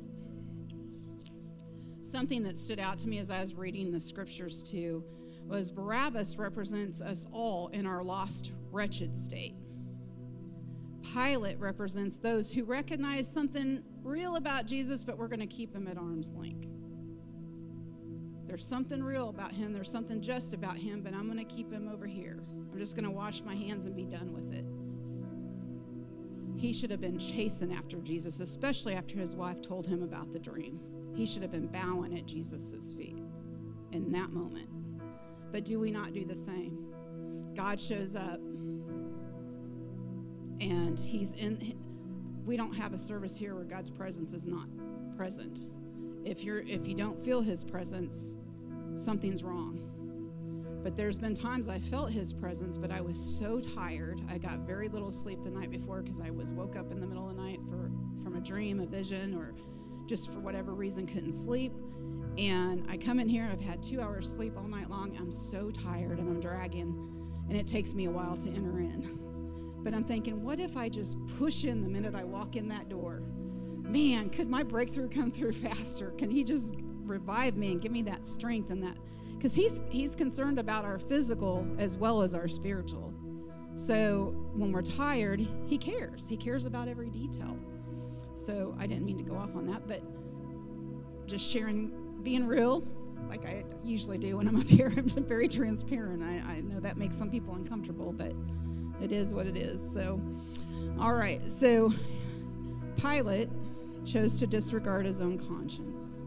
Something 2.12 2.42
that 2.44 2.58
stood 2.58 2.80
out 2.80 2.98
to 3.00 3.10
me 3.10 3.20
as 3.20 3.30
I 3.30 3.42
was 3.42 3.54
reading 3.54 3.92
the 3.92 4.00
scriptures 4.00 4.64
too 4.64 5.04
was 5.46 5.72
Barabbas 5.72 6.38
represents 6.38 7.02
us 7.02 7.28
all 7.34 7.68
in 7.70 7.86
our 7.86 8.02
lost, 8.02 8.54
wretched 8.72 9.16
state. 9.16 9.56
Pilate 11.14 11.60
represents 11.60 12.18
those 12.18 12.54
who 12.54 12.64
recognize 12.64 13.30
something 13.30 13.84
real 14.04 14.38
about 14.38 14.66
Jesus, 14.66 15.04
but 15.04 15.18
we're 15.18 15.28
going 15.28 15.42
to 15.42 15.48
keep 15.48 15.76
him 15.76 15.86
at 15.86 15.98
arm's 15.98 16.32
length. 16.32 16.70
There's 18.46 18.66
something 18.66 19.04
real 19.04 19.28
about 19.28 19.52
him. 19.52 19.74
There's 19.74 19.92
something 19.92 20.22
just 20.22 20.54
about 20.54 20.78
him, 20.78 21.02
but 21.02 21.14
I'm 21.14 21.26
going 21.26 21.46
to 21.46 21.56
keep 21.56 21.70
him 21.70 21.90
over 21.90 22.08
here. 22.08 22.40
I'm 22.72 22.80
just 22.80 22.96
going 22.96 23.04
to 23.04 23.12
wash 23.12 23.42
my 23.42 23.56
hands 23.56 23.86
and 23.86 23.98
be 23.98 24.06
done 24.06 24.32
with 24.34 24.54
it. 24.54 24.66
He 26.58 26.72
should 26.72 26.90
have 26.90 27.02
been 27.02 27.20
chasing 27.20 27.74
after 27.74 27.98
Jesus, 27.98 28.40
especially 28.40 28.96
after 28.96 29.18
his 29.18 29.36
wife 29.36 29.62
told 29.62 29.86
him 29.86 30.04
about 30.04 30.32
the 30.32 30.40
dream. 30.40 30.80
He 31.18 31.26
should 31.26 31.42
have 31.42 31.52
been 31.52 31.66
bowing 31.66 32.16
at 32.16 32.28
Jesus' 32.28 32.94
feet 32.94 33.18
in 33.92 34.12
that 34.12 34.30
moment. 34.30 34.70
But 35.52 35.66
do 35.66 35.80
we 35.80 35.90
not 35.90 36.14
do 36.14 36.24
the 36.24 36.36
same? 36.36 36.94
God 37.56 37.82
shows 37.82 38.16
up 38.16 38.40
and 40.62 41.00
he's 41.00 41.34
in 41.34 41.76
we 42.46 42.56
don't 42.56 42.76
have 42.76 42.94
a 42.94 42.98
service 42.98 43.36
here 43.36 43.56
where 43.56 43.64
God's 43.64 43.90
presence 43.90 44.32
is 44.32 44.48
not 44.48 44.68
present. 45.16 45.72
If 46.24 46.44
you're 46.44 46.60
if 46.60 46.88
you 46.88 46.94
don't 46.94 47.20
feel 47.20 47.42
his 47.42 47.64
presence, 47.64 48.38
something's 48.94 49.44
wrong. 49.44 49.82
But 50.84 50.96
there's 50.96 51.18
been 51.18 51.34
times 51.34 51.68
I 51.68 51.80
felt 51.80 52.12
his 52.12 52.32
presence, 52.32 52.78
but 52.78 52.92
I 52.92 53.02
was 53.02 53.18
so 53.18 53.60
tired. 53.60 54.22
I 54.30 54.38
got 54.38 54.60
very 54.60 54.88
little 54.88 55.10
sleep 55.10 55.42
the 55.42 55.50
night 55.50 55.72
before 55.72 56.04
because 56.04 56.22
I 56.22 56.30
was 56.30 56.54
woke 56.54 56.76
up 56.76 56.92
in 56.92 57.00
the 57.00 57.08
middle 57.08 57.28
of 57.28 57.36
the 57.36 57.42
night 57.42 57.60
for 57.68 57.90
from 58.22 58.36
a 58.36 58.40
dream, 58.40 58.80
a 58.82 58.86
vision, 58.86 59.34
or 59.34 59.56
just 60.08 60.34
for 60.34 60.40
whatever 60.40 60.74
reason 60.74 61.06
couldn't 61.06 61.34
sleep. 61.34 61.74
And 62.38 62.86
I 62.90 62.98
come 62.98 63.20
in 63.20 63.28
here, 63.28 63.48
I've 63.52 63.62
had 63.62 63.82
two 63.82 64.02
hours 64.02 64.32
sleep 64.32 64.54
all 64.58 64.68
night 64.68 64.90
long. 64.90 65.16
I'm 65.20 65.32
so 65.32 65.70
tired 65.70 66.20
and 66.20 66.30
I'm 66.30 66.40
dragging, 66.40 66.96
and 67.50 67.58
it 67.58 67.68
takes 67.68 67.94
me 67.94 68.06
a 68.06 68.12
while 68.12 68.38
to 68.38 68.50
enter 68.50 68.80
in. 68.80 69.82
But 69.84 69.94
I'm 69.94 70.04
thinking, 70.04 70.44
what 70.44 70.60
if 70.60 70.78
I 70.78 70.90
just 70.90 71.18
push 71.38 71.64
in 71.64 71.82
the 71.82 71.90
minute 71.90 72.14
I 72.16 72.24
walk 72.24 72.56
in 72.56 72.68
that 72.70 72.90
door? 72.90 73.22
Man, 73.82 74.30
could 74.30 74.50
my 74.50 74.64
breakthrough 74.64 75.10
come 75.10 75.32
through 75.32 75.52
faster? 75.54 76.12
Can 76.12 76.30
he 76.30 76.44
just 76.44 76.76
revive 77.04 77.58
me 77.58 77.72
and 77.72 77.82
give 77.82 77.92
me 77.92 78.02
that 78.04 78.26
strength 78.26 78.70
and 78.70 78.84
that? 78.84 78.98
Because 79.34 79.54
he's 79.56 79.82
he's 79.90 80.16
concerned 80.16 80.60
about 80.60 80.84
our 80.84 81.00
physical 81.00 81.66
as 81.78 81.98
well 81.98 82.22
as 82.22 82.34
our 82.34 82.48
spiritual. 82.48 83.14
So 83.76 84.34
when 84.54 84.72
we're 84.72 84.82
tired, 84.82 85.46
he 85.68 85.78
cares. 85.78 86.28
He 86.28 86.36
cares 86.36 86.66
about 86.66 86.88
every 86.88 87.10
detail. 87.10 87.58
So 88.38 88.76
I 88.80 88.86
didn't 88.88 89.06
mean 89.06 89.18
to 89.18 89.24
go 89.24 89.36
off 89.36 89.56
on 89.56 89.66
that, 89.68 89.88
but 89.88 90.02
just 91.28 91.50
sharing, 91.52 91.92
being 92.24 92.46
real, 92.46 92.84
like 93.30 93.46
I 93.46 93.64
usually 93.84 94.18
do 94.18 94.38
when 94.38 94.48
I'm 94.48 94.56
up 94.56 94.64
here. 94.68 94.94
I'm 94.96 95.26
very 95.26 95.48
transparent. 95.48 96.24
I, 96.24 96.54
I 96.54 96.62
know 96.62 96.80
that 96.80 96.98
makes 96.98 97.16
some 97.16 97.30
people 97.30 97.56
uncomfortable, 97.56 98.14
but 98.14 98.34
it 99.02 99.12
is 99.12 99.34
what 99.34 99.48
it 99.48 99.58
is. 99.58 99.82
So, 99.94 100.22
all 101.00 101.14
right. 101.14 101.50
So 101.50 101.94
Pilate 102.96 103.50
chose 104.06 104.36
to 104.36 104.48
disregard 104.48 105.06
his 105.06 105.20
own 105.20 105.38
conscience. 105.38 106.22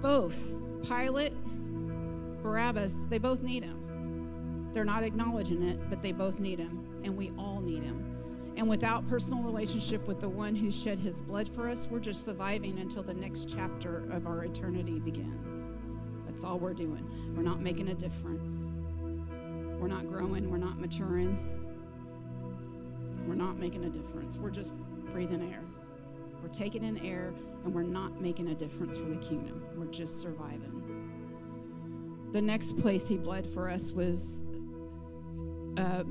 Both 0.00 0.60
Pilate, 0.86 1.34
Barabbas, 2.42 3.06
they 3.06 3.18
both 3.18 3.42
need 3.42 3.64
him. 3.64 3.79
They're 4.72 4.84
not 4.84 5.02
acknowledging 5.02 5.62
it, 5.62 5.78
but 5.90 6.02
they 6.02 6.12
both 6.12 6.40
need 6.40 6.58
him, 6.58 7.00
and 7.04 7.16
we 7.16 7.32
all 7.36 7.60
need 7.60 7.82
him. 7.82 8.06
And 8.56 8.68
without 8.68 9.08
personal 9.08 9.42
relationship 9.42 10.06
with 10.06 10.20
the 10.20 10.28
one 10.28 10.54
who 10.54 10.70
shed 10.70 10.98
his 10.98 11.20
blood 11.20 11.48
for 11.48 11.68
us, 11.68 11.88
we're 11.88 12.00
just 12.00 12.24
surviving 12.24 12.78
until 12.78 13.02
the 13.02 13.14
next 13.14 13.48
chapter 13.48 14.04
of 14.10 14.26
our 14.26 14.44
eternity 14.44 15.00
begins. 15.00 15.72
That's 16.26 16.44
all 16.44 16.58
we're 16.58 16.74
doing. 16.74 17.04
We're 17.34 17.42
not 17.42 17.60
making 17.60 17.88
a 17.88 17.94
difference. 17.94 18.68
We're 19.78 19.88
not 19.88 20.08
growing. 20.08 20.50
We're 20.50 20.58
not 20.58 20.78
maturing. 20.78 21.38
We're 23.26 23.34
not 23.34 23.58
making 23.58 23.84
a 23.84 23.88
difference. 23.88 24.38
We're 24.38 24.50
just 24.50 24.86
breathing 25.12 25.50
air. 25.52 25.62
We're 26.42 26.48
taking 26.48 26.84
in 26.84 26.98
air 26.98 27.32
and 27.64 27.74
we're 27.74 27.82
not 27.82 28.20
making 28.20 28.48
a 28.48 28.54
difference 28.54 28.96
for 28.98 29.08
the 29.08 29.16
kingdom. 29.16 29.62
We're 29.76 29.86
just 29.86 30.20
surviving. 30.20 30.76
The 32.32 32.42
next 32.42 32.78
place 32.78 33.08
he 33.08 33.16
bled 33.16 33.48
for 33.48 33.68
us 33.68 33.92
was 33.92 34.44
uh, 35.80 36.04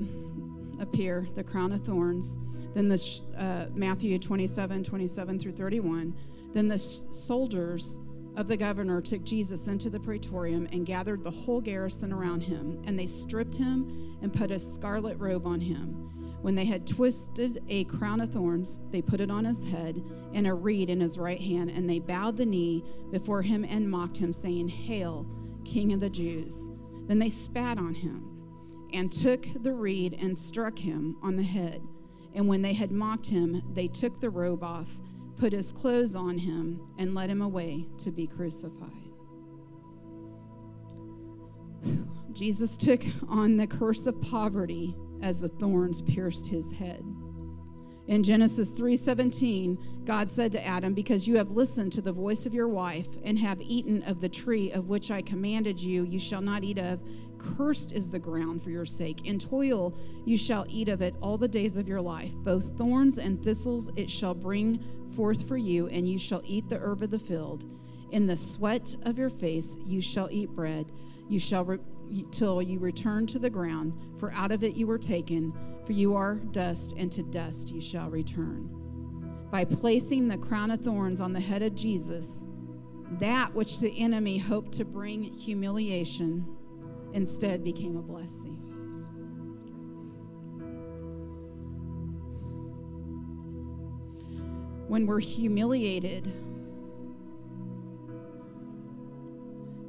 here, 0.94 1.26
the 1.34 1.44
crown 1.44 1.72
of 1.72 1.80
thorns. 1.80 2.38
Then 2.74 2.88
the 2.88 3.22
uh, 3.38 3.66
Matthew 3.74 4.18
27, 4.18 4.84
27 4.84 5.38
through 5.38 5.52
31. 5.52 6.14
Then 6.52 6.68
the 6.68 6.78
soldiers 6.78 8.00
of 8.36 8.46
the 8.46 8.56
governor 8.56 9.00
took 9.00 9.24
Jesus 9.24 9.66
into 9.66 9.90
the 9.90 9.98
praetorium 9.98 10.68
and 10.72 10.86
gathered 10.86 11.24
the 11.24 11.30
whole 11.30 11.60
garrison 11.60 12.12
around 12.12 12.42
him, 12.42 12.80
and 12.86 12.98
they 12.98 13.06
stripped 13.06 13.56
him 13.56 14.16
and 14.22 14.32
put 14.32 14.50
a 14.50 14.58
scarlet 14.58 15.18
robe 15.18 15.46
on 15.46 15.60
him. 15.60 16.08
When 16.42 16.54
they 16.54 16.64
had 16.64 16.86
twisted 16.86 17.62
a 17.68 17.84
crown 17.84 18.20
of 18.20 18.30
thorns, 18.30 18.80
they 18.90 19.02
put 19.02 19.20
it 19.20 19.30
on 19.30 19.44
his 19.44 19.68
head 19.70 20.02
and 20.32 20.46
a 20.46 20.54
reed 20.54 20.88
in 20.88 21.00
his 21.00 21.18
right 21.18 21.40
hand, 21.40 21.70
and 21.70 21.88
they 21.88 21.98
bowed 21.98 22.36
the 22.36 22.46
knee 22.46 22.84
before 23.10 23.42
him 23.42 23.64
and 23.64 23.90
mocked 23.90 24.16
him, 24.16 24.32
saying, 24.32 24.68
Hail, 24.68 25.26
King 25.64 25.92
of 25.92 26.00
the 26.00 26.08
Jews. 26.08 26.70
Then 27.08 27.18
they 27.18 27.28
spat 27.28 27.78
on 27.78 27.92
him 27.92 28.39
and 28.92 29.12
took 29.12 29.46
the 29.62 29.72
reed 29.72 30.16
and 30.20 30.36
struck 30.36 30.78
him 30.78 31.16
on 31.22 31.36
the 31.36 31.42
head. 31.42 31.82
And 32.34 32.46
when 32.46 32.62
they 32.62 32.72
had 32.72 32.92
mocked 32.92 33.26
him, 33.26 33.62
they 33.72 33.88
took 33.88 34.20
the 34.20 34.30
robe 34.30 34.62
off, 34.62 35.00
put 35.36 35.52
his 35.52 35.72
clothes 35.72 36.14
on 36.14 36.38
him, 36.38 36.86
and 36.98 37.14
led 37.14 37.30
him 37.30 37.42
away 37.42 37.86
to 37.98 38.10
be 38.10 38.26
crucified. 38.26 39.10
Jesus 42.32 42.76
took 42.76 43.02
on 43.28 43.56
the 43.56 43.66
curse 43.66 44.06
of 44.06 44.20
poverty 44.20 44.94
as 45.22 45.40
the 45.40 45.48
thorns 45.48 46.02
pierced 46.02 46.46
his 46.46 46.72
head. 46.72 47.04
In 48.06 48.22
Genesis 48.22 48.72
3:17, 48.72 49.78
God 50.04 50.30
said 50.30 50.50
to 50.52 50.66
Adam, 50.66 50.94
"Because 50.94 51.28
you 51.28 51.36
have 51.36 51.56
listened 51.56 51.92
to 51.92 52.02
the 52.02 52.12
voice 52.12 52.44
of 52.46 52.54
your 52.54 52.68
wife 52.68 53.08
and 53.22 53.38
have 53.38 53.60
eaten 53.60 54.02
of 54.02 54.20
the 54.20 54.28
tree 54.28 54.72
of 54.72 54.88
which 54.88 55.10
I 55.10 55.22
commanded 55.22 55.80
you, 55.80 56.04
you 56.04 56.18
shall 56.18 56.40
not 56.40 56.64
eat 56.64 56.78
of. 56.78 57.00
Cursed 57.40 57.92
is 57.92 58.10
the 58.10 58.18
ground 58.18 58.62
for 58.62 58.70
your 58.70 58.84
sake. 58.84 59.26
In 59.26 59.38
toil 59.38 59.94
you 60.24 60.36
shall 60.36 60.66
eat 60.68 60.88
of 60.88 61.00
it 61.00 61.14
all 61.20 61.38
the 61.38 61.48
days 61.48 61.76
of 61.76 61.88
your 61.88 62.00
life. 62.00 62.34
Both 62.36 62.76
thorns 62.76 63.18
and 63.18 63.42
thistles 63.42 63.90
it 63.96 64.10
shall 64.10 64.34
bring 64.34 64.82
forth 65.16 65.48
for 65.48 65.56
you, 65.56 65.86
and 65.88 66.08
you 66.08 66.18
shall 66.18 66.42
eat 66.44 66.68
the 66.68 66.78
herb 66.78 67.02
of 67.02 67.10
the 67.10 67.18
field. 67.18 67.64
In 68.12 68.26
the 68.26 68.36
sweat 68.36 68.94
of 69.04 69.18
your 69.18 69.30
face 69.30 69.76
you 69.86 70.00
shall 70.02 70.28
eat 70.30 70.50
bread. 70.50 70.92
You 71.28 71.38
shall 71.38 71.64
re- 71.64 71.78
till 72.30 72.60
you 72.60 72.78
return 72.78 73.26
to 73.28 73.38
the 73.38 73.50
ground, 73.50 73.94
for 74.18 74.32
out 74.32 74.52
of 74.52 74.64
it 74.64 74.76
you 74.76 74.86
were 74.86 74.98
taken, 74.98 75.52
for 75.86 75.92
you 75.92 76.14
are 76.14 76.34
dust, 76.34 76.94
and 76.98 77.10
to 77.12 77.22
dust 77.22 77.72
you 77.72 77.80
shall 77.80 78.10
return. 78.10 78.68
By 79.50 79.64
placing 79.64 80.28
the 80.28 80.38
crown 80.38 80.70
of 80.70 80.80
thorns 80.80 81.20
on 81.20 81.32
the 81.32 81.40
head 81.40 81.62
of 81.62 81.74
Jesus, 81.74 82.48
that 83.12 83.54
which 83.54 83.80
the 83.80 83.98
enemy 83.98 84.38
hoped 84.38 84.72
to 84.72 84.84
bring 84.84 85.22
humiliation 85.22 86.56
instead 87.12 87.64
became 87.64 87.96
a 87.96 88.02
blessing. 88.02 88.56
When 94.88 95.06
we're 95.06 95.20
humiliated, 95.20 96.32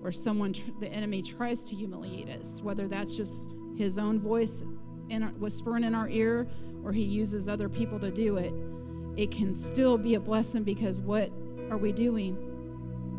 or 0.03 0.11
someone, 0.11 0.53
the 0.79 0.91
enemy 0.91 1.21
tries 1.21 1.63
to 1.65 1.75
humiliate 1.75 2.29
us, 2.29 2.61
whether 2.61 2.87
that's 2.87 3.15
just 3.15 3.51
his 3.77 3.97
own 3.97 4.19
voice 4.19 4.63
in 5.09 5.23
whispering 5.39 5.83
in 5.83 5.93
our 5.93 6.09
ear 6.09 6.47
or 6.83 6.91
he 6.91 7.03
uses 7.03 7.47
other 7.47 7.69
people 7.69 7.99
to 7.99 8.11
do 8.11 8.37
it, 8.37 8.53
it 9.17 9.31
can 9.31 9.53
still 9.53 9.97
be 9.97 10.15
a 10.15 10.19
blessing 10.19 10.63
because 10.63 11.01
what 11.01 11.31
are 11.69 11.77
we 11.77 11.91
doing? 11.91 12.37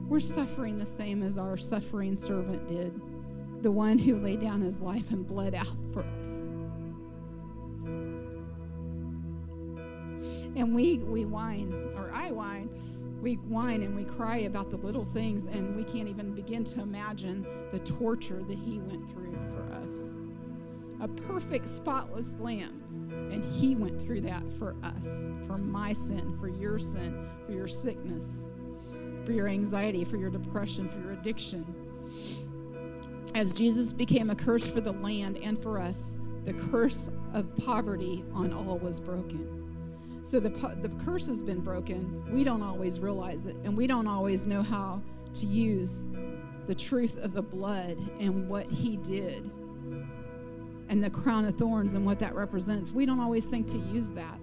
We're 0.09 0.21
suffering 0.21 0.79
the 0.79 0.87
same 0.87 1.23
as 1.23 1.39
our 1.39 1.57
suffering 1.57 2.17
servant 2.17 2.67
did, 2.67 3.01
the 3.63 3.73
one 3.73 3.99
who 3.99 4.17
laid 4.17 4.41
down 4.41 4.61
his 4.61 4.81
life 4.81 5.11
and 5.11 5.27
bled 5.27 5.55
out 5.55 5.77
for 5.93 6.05
us. 6.21 6.43
And 10.55 10.75
we, 10.75 10.99
we 10.99 11.25
whine, 11.25 11.73
or 11.97 12.11
I 12.13 12.31
whine 12.31 12.69
we 13.23 13.35
whine 13.35 13.83
and 13.83 13.95
we 13.95 14.05
cry 14.05 14.39
about 14.39 14.69
the 14.69 14.77
little 14.79 15.05
things, 15.05 15.47
and 15.47 15.77
we 15.77 15.85
can't 15.85 16.09
even 16.09 16.35
begin 16.35 16.65
to 16.65 16.81
imagine 16.81 17.47
the 17.71 17.79
torture 17.79 18.43
that 18.43 18.59
He 18.59 18.81
went 18.81 19.09
through 19.09 19.39
for 19.55 19.73
us. 19.75 20.17
A 21.01 21.09
perfect, 21.09 21.69
spotless 21.69 22.35
lamb. 22.41 22.81
And 23.31 23.45
He 23.45 23.77
went 23.77 24.01
through 24.01 24.23
that 24.23 24.53
for 24.55 24.75
us, 24.83 25.31
for 25.47 25.57
my 25.57 25.93
sin, 25.93 26.37
for 26.39 26.49
your 26.49 26.79
sin, 26.79 27.29
for 27.47 27.53
your 27.53 27.69
sickness, 27.69 28.51
for 29.25 29.33
your 29.33 29.47
anxiety, 29.47 30.03
for 30.05 30.17
your 30.17 30.31
depression, 30.31 30.89
for 30.89 31.01
your 31.01 31.13
addiction. 31.13 31.65
As 33.35 33.55
Jesus 33.55 33.93
became 33.93 34.31
a 34.31 34.35
curse 34.35 34.69
for 34.69 34.81
the 34.81 34.93
land 34.93 35.39
and 35.39 35.61
for 35.61 35.79
us, 35.79 36.19
the 36.45 36.53
curse 36.53 37.11
of 37.33 37.57
poverty 37.57 38.25
on 38.35 38.53
all 38.53 38.79
was 38.79 39.01
broken. 39.01 40.21
So 40.23 40.39
the, 40.39 40.51
the 40.51 40.91
curse 41.05 41.27
has 41.27 41.43
been 41.43 41.61
broken. 41.61 42.31
We 42.31 42.45
don't 42.45 42.63
always 42.63 43.01
realize 43.01 43.47
it, 43.47 43.57
and 43.65 43.77
we 43.77 43.87
don't 43.87 44.07
always 44.07 44.47
know 44.47 44.63
how 44.63 45.03
to 45.35 45.47
use 45.47 46.07
the 46.67 46.75
truth 46.75 47.19
of 47.19 47.33
the 47.33 47.43
blood 47.43 47.99
and 48.21 48.49
what 48.49 48.67
he 48.67 48.97
did 48.99 49.51
and 50.89 51.03
the 51.03 51.11
crown 51.11 51.47
of 51.47 51.57
thorns 51.57 51.95
and 51.95 52.05
what 52.05 52.19
that 52.19 52.35
represents. 52.35 52.93
We 52.93 53.07
don't 53.07 53.21
always 53.21 53.47
think 53.47 53.67
to 53.69 53.79
use 53.79 54.11
that 54.11 54.39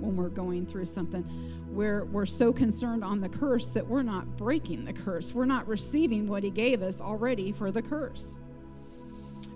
when 0.00 0.16
we're 0.16 0.28
going 0.28 0.66
through 0.66 0.86
something. 0.86 1.24
We're, 1.72 2.04
we're 2.04 2.26
so 2.26 2.52
concerned 2.52 3.02
on 3.02 3.20
the 3.20 3.28
curse 3.30 3.68
that 3.70 3.86
we're 3.86 4.02
not 4.02 4.36
breaking 4.36 4.84
the 4.84 4.92
curse. 4.92 5.34
We're 5.34 5.46
not 5.46 5.66
receiving 5.66 6.26
what 6.26 6.42
he 6.42 6.50
gave 6.50 6.82
us 6.82 7.00
already 7.00 7.50
for 7.50 7.70
the 7.70 7.80
curse. 7.80 8.40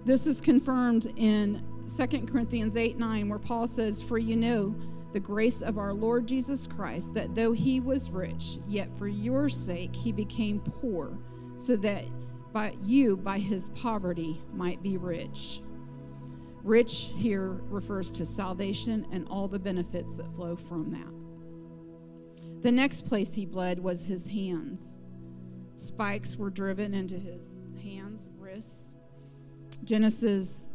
This 0.07 0.27
is 0.27 0.41
confirmed 0.41 1.13
in 1.17 1.63
2 1.95 2.07
Corinthians 2.27 2.77
8 2.77 2.99
9, 2.99 3.29
where 3.29 3.39
Paul 3.39 3.67
says, 3.67 4.03
For 4.03 4.19
you 4.19 4.35
know, 4.37 4.75
the 5.13 5.21
grace 5.21 5.63
of 5.63 5.79
our 5.79 5.93
Lord 5.93 6.27
Jesus 6.27 6.67
Christ, 6.67 7.13
that 7.15 7.35
though 7.35 7.53
he 7.53 7.81
was 7.81 8.11
rich, 8.11 8.59
yet 8.67 8.97
for 8.97 9.09
your 9.09 9.49
sake 9.49 9.95
he 9.95 10.11
became 10.11 10.61
poor, 10.61 11.19
so 11.57 11.77
that 11.77 12.05
by 12.53 12.75
you, 12.83 13.17
by 13.17 13.39
his 13.39 13.69
poverty, 13.71 14.41
might 14.55 14.83
be 14.83 14.97
rich. 14.97 15.61
Rich 16.63 17.13
here 17.15 17.61
refers 17.69 18.11
to 18.13 18.25
salvation 18.25 19.07
and 19.13 19.29
all 19.29 19.49
the 19.49 19.59
benefits 19.59 20.15
that 20.15 20.35
flow 20.35 20.57
from 20.57 20.91
that. 20.93 21.25
The 22.67 22.73
next 22.73 23.03
place 23.03 23.33
he 23.33 23.47
bled 23.47 23.79
was 23.79 24.05
his 24.05 24.27
hands. 24.27 24.99
Spikes 25.77 26.37
were 26.37 26.51
driven 26.51 26.95
into 26.95 27.15
his 27.15 27.57
hands, 27.81 28.29
wrists. 28.37 28.97
Genesis 29.85 30.73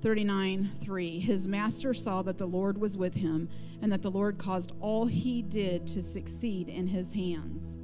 39 0.00 0.70
3. 0.80 1.18
His 1.18 1.46
master 1.46 1.92
saw 1.92 2.22
that 2.22 2.38
the 2.38 2.46
Lord 2.46 2.78
was 2.78 2.96
with 2.96 3.14
him, 3.14 3.50
and 3.82 3.92
that 3.92 4.00
the 4.00 4.10
Lord 4.10 4.38
caused 4.38 4.72
all 4.80 5.04
he 5.04 5.42
did 5.42 5.86
to 5.88 6.00
succeed 6.00 6.70
in 6.70 6.86
his 6.86 7.12
hands. 7.12 7.78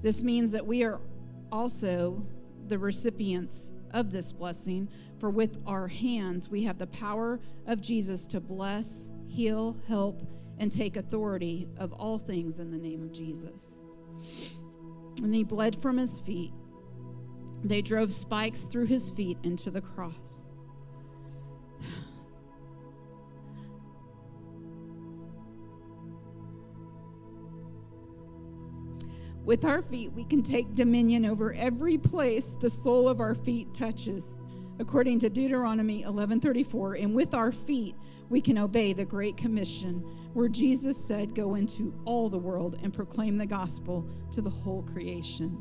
This 0.00 0.24
means 0.24 0.50
that 0.52 0.66
we 0.66 0.82
are 0.82 1.02
also 1.52 2.22
the 2.68 2.78
recipients 2.78 3.74
of 3.90 4.10
this 4.10 4.32
blessing, 4.32 4.88
for 5.18 5.28
with 5.28 5.62
our 5.66 5.88
hands 5.88 6.48
we 6.48 6.64
have 6.64 6.78
the 6.78 6.86
power 6.86 7.38
of 7.66 7.82
Jesus 7.82 8.26
to 8.28 8.40
bless, 8.40 9.12
heal, 9.26 9.76
help, 9.88 10.22
and 10.58 10.70
take 10.70 10.96
authority 10.96 11.68
of 11.78 11.92
all 11.92 12.18
things 12.18 12.58
in 12.58 12.70
the 12.70 12.78
name 12.78 13.02
of 13.02 13.12
Jesus. 13.12 13.86
And 15.22 15.34
he 15.34 15.44
bled 15.44 15.80
from 15.80 15.96
his 15.96 16.20
feet. 16.20 16.52
They 17.64 17.82
drove 17.82 18.14
spikes 18.14 18.66
through 18.66 18.86
his 18.86 19.10
feet 19.10 19.38
into 19.42 19.70
the 19.70 19.80
cross. 19.80 20.42
With 29.44 29.64
our 29.64 29.80
feet, 29.80 30.12
we 30.12 30.24
can 30.24 30.42
take 30.42 30.74
dominion 30.74 31.24
over 31.24 31.54
every 31.54 31.96
place 31.96 32.54
the 32.54 32.68
sole 32.68 33.08
of 33.08 33.18
our 33.18 33.34
feet 33.34 33.72
touches, 33.72 34.36
according 34.78 35.20
to 35.20 35.30
Deuteronomy 35.30 36.02
11:34. 36.02 36.96
And 36.96 37.14
with 37.14 37.32
our 37.32 37.50
feet, 37.50 37.96
we 38.28 38.42
can 38.42 38.58
obey 38.58 38.92
the 38.92 39.06
Great 39.06 39.38
Commission, 39.38 40.04
where 40.34 40.48
Jesus 40.48 40.96
said, 40.96 41.34
"Go 41.34 41.54
into 41.54 41.94
all 42.04 42.28
the 42.28 42.38
world 42.38 42.76
and 42.82 42.92
proclaim 42.92 43.38
the 43.38 43.46
gospel 43.46 44.06
to 44.32 44.40
the 44.40 44.50
whole 44.50 44.82
creation." 44.82 45.56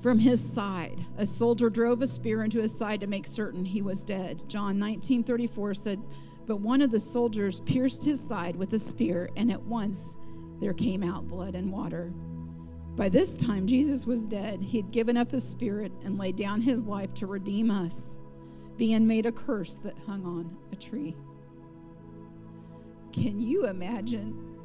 From 0.00 0.18
his 0.18 0.42
side, 0.42 1.04
a 1.16 1.26
soldier 1.26 1.70
drove 1.70 2.02
a 2.02 2.06
spear 2.06 2.42
into 2.42 2.60
his 2.60 2.74
side 2.74 3.00
to 3.00 3.06
make 3.06 3.26
certain 3.26 3.64
he 3.64 3.82
was 3.82 4.02
dead. 4.02 4.42
John 4.48 4.78
19:34 4.78 5.74
said, 5.74 6.00
"But 6.44 6.60
one 6.60 6.82
of 6.82 6.90
the 6.90 6.98
soldiers 6.98 7.60
pierced 7.60 8.04
his 8.04 8.20
side 8.20 8.56
with 8.56 8.72
a 8.72 8.78
spear, 8.80 9.30
and 9.36 9.50
at 9.50 9.64
once 9.64 10.18
there 10.58 10.72
came 10.72 11.02
out 11.02 11.28
blood 11.28 11.54
and 11.54 11.70
water. 11.70 12.12
By 12.96 13.08
this 13.08 13.36
time, 13.36 13.66
Jesus 13.66 14.06
was 14.06 14.26
dead. 14.26 14.60
He 14.60 14.76
had 14.76 14.90
given 14.90 15.16
up 15.16 15.30
his 15.30 15.44
spirit 15.44 15.92
and 16.04 16.18
laid 16.18 16.36
down 16.36 16.60
his 16.60 16.84
life 16.84 17.14
to 17.14 17.26
redeem 17.26 17.70
us, 17.70 18.18
being 18.76 19.06
made 19.06 19.24
a 19.26 19.32
curse 19.32 19.76
that 19.76 19.98
hung 19.98 20.24
on 20.24 20.56
a 20.72 20.76
tree. 20.76 21.16
Can 23.12 23.40
you 23.40 23.66
imagine? 23.66 24.58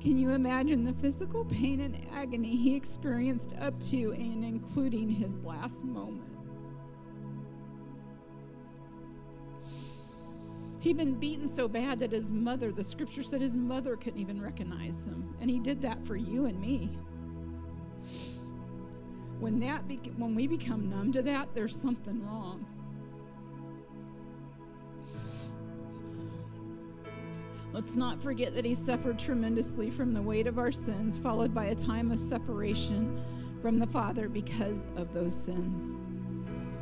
Can 0.00 0.16
you 0.16 0.30
imagine 0.30 0.84
the 0.84 0.92
physical 0.92 1.44
pain 1.44 1.80
and 1.80 2.06
agony 2.14 2.56
he 2.56 2.74
experienced 2.74 3.54
up 3.60 3.78
to 3.80 4.12
and 4.12 4.44
including 4.44 5.10
his 5.10 5.38
last 5.40 5.84
moment? 5.84 6.22
He'd 10.80 10.96
been 10.96 11.14
beaten 11.14 11.48
so 11.48 11.66
bad 11.66 11.98
that 11.98 12.12
his 12.12 12.30
mother, 12.30 12.70
the 12.70 12.84
scripture 12.84 13.22
said 13.22 13.40
his 13.40 13.56
mother 13.56 13.96
couldn't 13.96 14.20
even 14.20 14.40
recognize 14.40 15.04
him. 15.04 15.34
And 15.40 15.50
he 15.50 15.58
did 15.58 15.82
that 15.82 16.06
for 16.06 16.14
you 16.14 16.46
and 16.46 16.58
me. 16.60 16.96
When 19.40 19.58
that 19.60 19.82
when 20.16 20.34
we 20.34 20.46
become 20.46 20.88
numb 20.88 21.12
to 21.12 21.22
that, 21.22 21.54
there's 21.54 21.74
something 21.74 22.24
wrong. 22.24 22.64
Let's 27.78 27.94
not 27.94 28.20
forget 28.20 28.56
that 28.56 28.64
he 28.64 28.74
suffered 28.74 29.20
tremendously 29.20 29.88
from 29.88 30.12
the 30.12 30.20
weight 30.20 30.48
of 30.48 30.58
our 30.58 30.72
sins, 30.72 31.16
followed 31.16 31.54
by 31.54 31.66
a 31.66 31.76
time 31.76 32.10
of 32.10 32.18
separation 32.18 33.22
from 33.62 33.78
the 33.78 33.86
Father 33.86 34.28
because 34.28 34.88
of 34.96 35.14
those 35.14 35.32
sins 35.32 35.96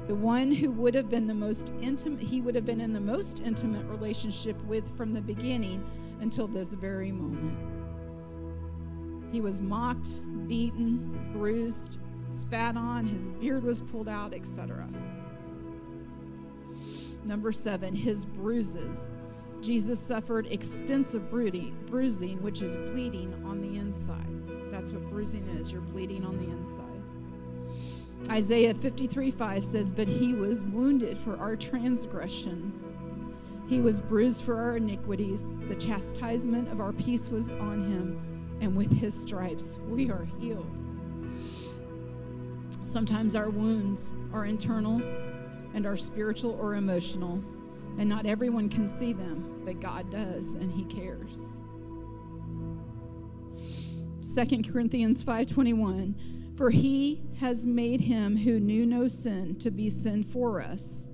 the 0.06 0.14
one 0.14 0.50
who 0.52 0.70
would 0.70 0.94
have 0.94 1.10
been 1.10 1.26
the 1.26 1.34
most 1.34 1.72
intimate, 1.82 2.20
he 2.20 2.40
would 2.40 2.54
have 2.54 2.64
been 2.64 2.80
in 2.80 2.94
the 2.94 3.00
most 3.00 3.40
intimate 3.40 3.84
relationship 3.86 4.58
with 4.64 4.96
from 4.96 5.10
the 5.10 5.20
beginning 5.20 5.84
until 6.20 6.46
this 6.46 6.72
very 6.72 7.12
moment. 7.12 7.58
He 9.32 9.42
was 9.42 9.60
mocked, 9.60 10.22
beaten, 10.46 11.30
bruised, 11.32 11.98
spat 12.30 12.76
on, 12.76 13.04
his 13.04 13.28
beard 13.30 13.64
was 13.64 13.82
pulled 13.82 14.08
out, 14.08 14.32
etc. 14.32 14.88
Number 17.24 17.50
seven, 17.50 17.94
his 17.94 18.24
bruises. 18.24 19.16
Jesus 19.61 19.99
suffered 19.99 20.47
extensive 20.47 21.31
bruising, 21.31 22.42
which 22.42 22.62
is 22.62 22.77
bleeding 22.77 23.33
on 23.45 23.61
the 23.61 23.79
inside. 23.79 24.27
That's 24.71 24.92
what 24.92 25.09
bruising 25.11 25.47
is. 25.49 25.73
You're 25.73 25.83
bleeding 25.83 26.25
on 26.25 26.38
the 26.38 26.51
inside. 26.51 26.85
Isaiah 28.31 28.75
53 28.75 29.31
5 29.31 29.64
says, 29.64 29.90
But 29.90 30.09
he 30.09 30.35
was 30.35 30.64
wounded 30.64 31.16
for 31.16 31.37
our 31.38 31.57
transgressions, 31.57 32.88
he 33.69 33.81
was 33.81 34.01
bruised 34.01 34.45
for 34.45 34.57
our 34.57 34.77
iniquities. 34.77 35.59
The 35.69 35.75
chastisement 35.75 36.69
of 36.69 36.81
our 36.81 36.92
peace 36.92 37.31
was 37.31 37.53
on 37.53 37.81
him, 37.81 38.59
and 38.61 38.77
with 38.77 38.92
his 38.92 39.21
stripes 39.21 39.79
we 39.88 40.11
are 40.11 40.27
healed. 40.38 40.71
Sometimes 42.83 43.35
our 43.35 43.51
wounds 43.51 44.14
are 44.33 44.47
internal 44.47 45.03
and 45.75 45.85
are 45.85 45.97
spiritual 45.97 46.53
or 46.61 46.77
emotional, 46.77 47.42
and 47.98 48.09
not 48.09 48.26
everyone 48.26 48.68
can 48.68 48.87
see 48.88 49.12
them, 49.12 49.62
but 49.64 49.80
God 49.80 50.11
does, 50.11 50.54
and 50.54 50.70
he 50.72 50.85
cares. 50.85 51.61
2 54.22 54.62
Corinthians 54.70 55.22
5:21 55.22 56.14
for 56.56 56.70
he 56.70 57.22
has 57.38 57.66
made 57.66 58.00
him 58.00 58.35
who 58.35 58.59
knew 58.59 58.87
no 58.87 59.06
sin 59.06 59.56
to 59.59 59.70
be 59.70 59.90
sin 59.90 60.22
for 60.22 60.61
us, 60.61 61.11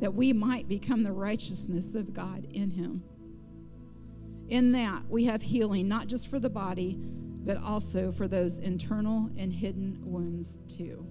that 0.00 0.14
we 0.14 0.32
might 0.32 0.68
become 0.68 1.02
the 1.02 1.12
righteousness 1.12 1.94
of 1.94 2.14
God 2.14 2.46
in 2.50 2.70
him. 2.70 3.02
In 4.48 4.72
that 4.72 5.02
we 5.10 5.24
have 5.24 5.42
healing, 5.42 5.86
not 5.86 6.06
just 6.06 6.28
for 6.28 6.40
the 6.40 6.48
body, 6.48 6.98
but 7.44 7.58
also 7.58 8.10
for 8.10 8.26
those 8.26 8.58
internal 8.58 9.28
and 9.36 9.52
hidden 9.52 9.98
wounds 10.02 10.58
too. 10.66 11.06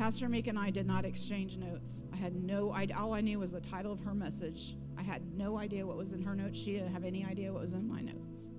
Pastor 0.00 0.28
Meek 0.28 0.46
and 0.46 0.58
I 0.58 0.70
did 0.70 0.86
not 0.86 1.04
exchange 1.04 1.58
notes. 1.58 2.06
I 2.12 2.16
had 2.16 2.34
no 2.34 2.72
idea. 2.72 2.96
All 2.96 3.12
I 3.12 3.20
knew 3.20 3.38
was 3.38 3.52
the 3.52 3.60
title 3.60 3.92
of 3.92 4.00
her 4.00 4.14
message. 4.14 4.76
I 4.98 5.02
had 5.02 5.22
no 5.36 5.58
idea 5.58 5.86
what 5.86 5.96
was 5.96 6.12
in 6.12 6.22
her 6.22 6.34
notes. 6.34 6.58
She 6.58 6.72
didn't 6.72 6.92
have 6.92 7.04
any 7.04 7.24
idea 7.24 7.52
what 7.52 7.62
was 7.62 7.74
in 7.74 7.86
my 7.86 8.00
notes 8.00 8.50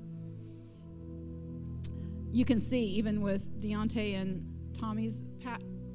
you 2.32 2.46
can 2.46 2.60
see 2.60 2.86
even 2.86 3.22
with 3.22 3.62
Deontay 3.62 4.16
and 4.16 4.46
Tommy's 4.74 5.26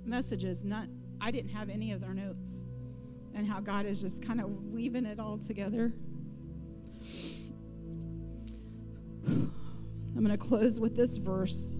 messages, 0.04 0.64
not 0.64 0.86
I 1.20 1.30
didn't 1.30 1.50
have 1.50 1.70
any 1.70 1.92
of 1.92 2.00
their 2.00 2.14
notes, 2.14 2.64
and 3.34 3.46
how 3.46 3.60
God 3.60 3.86
is 3.86 4.02
just 4.02 4.24
kind 4.24 4.40
of 4.40 4.52
weaving 4.66 5.06
it 5.06 5.18
all 5.18 5.38
together. 5.38 5.92
I'm 9.26 10.24
going 10.24 10.28
to 10.28 10.36
close 10.36 10.78
with 10.78 10.94
this 10.94 11.16
verse. 11.16 11.76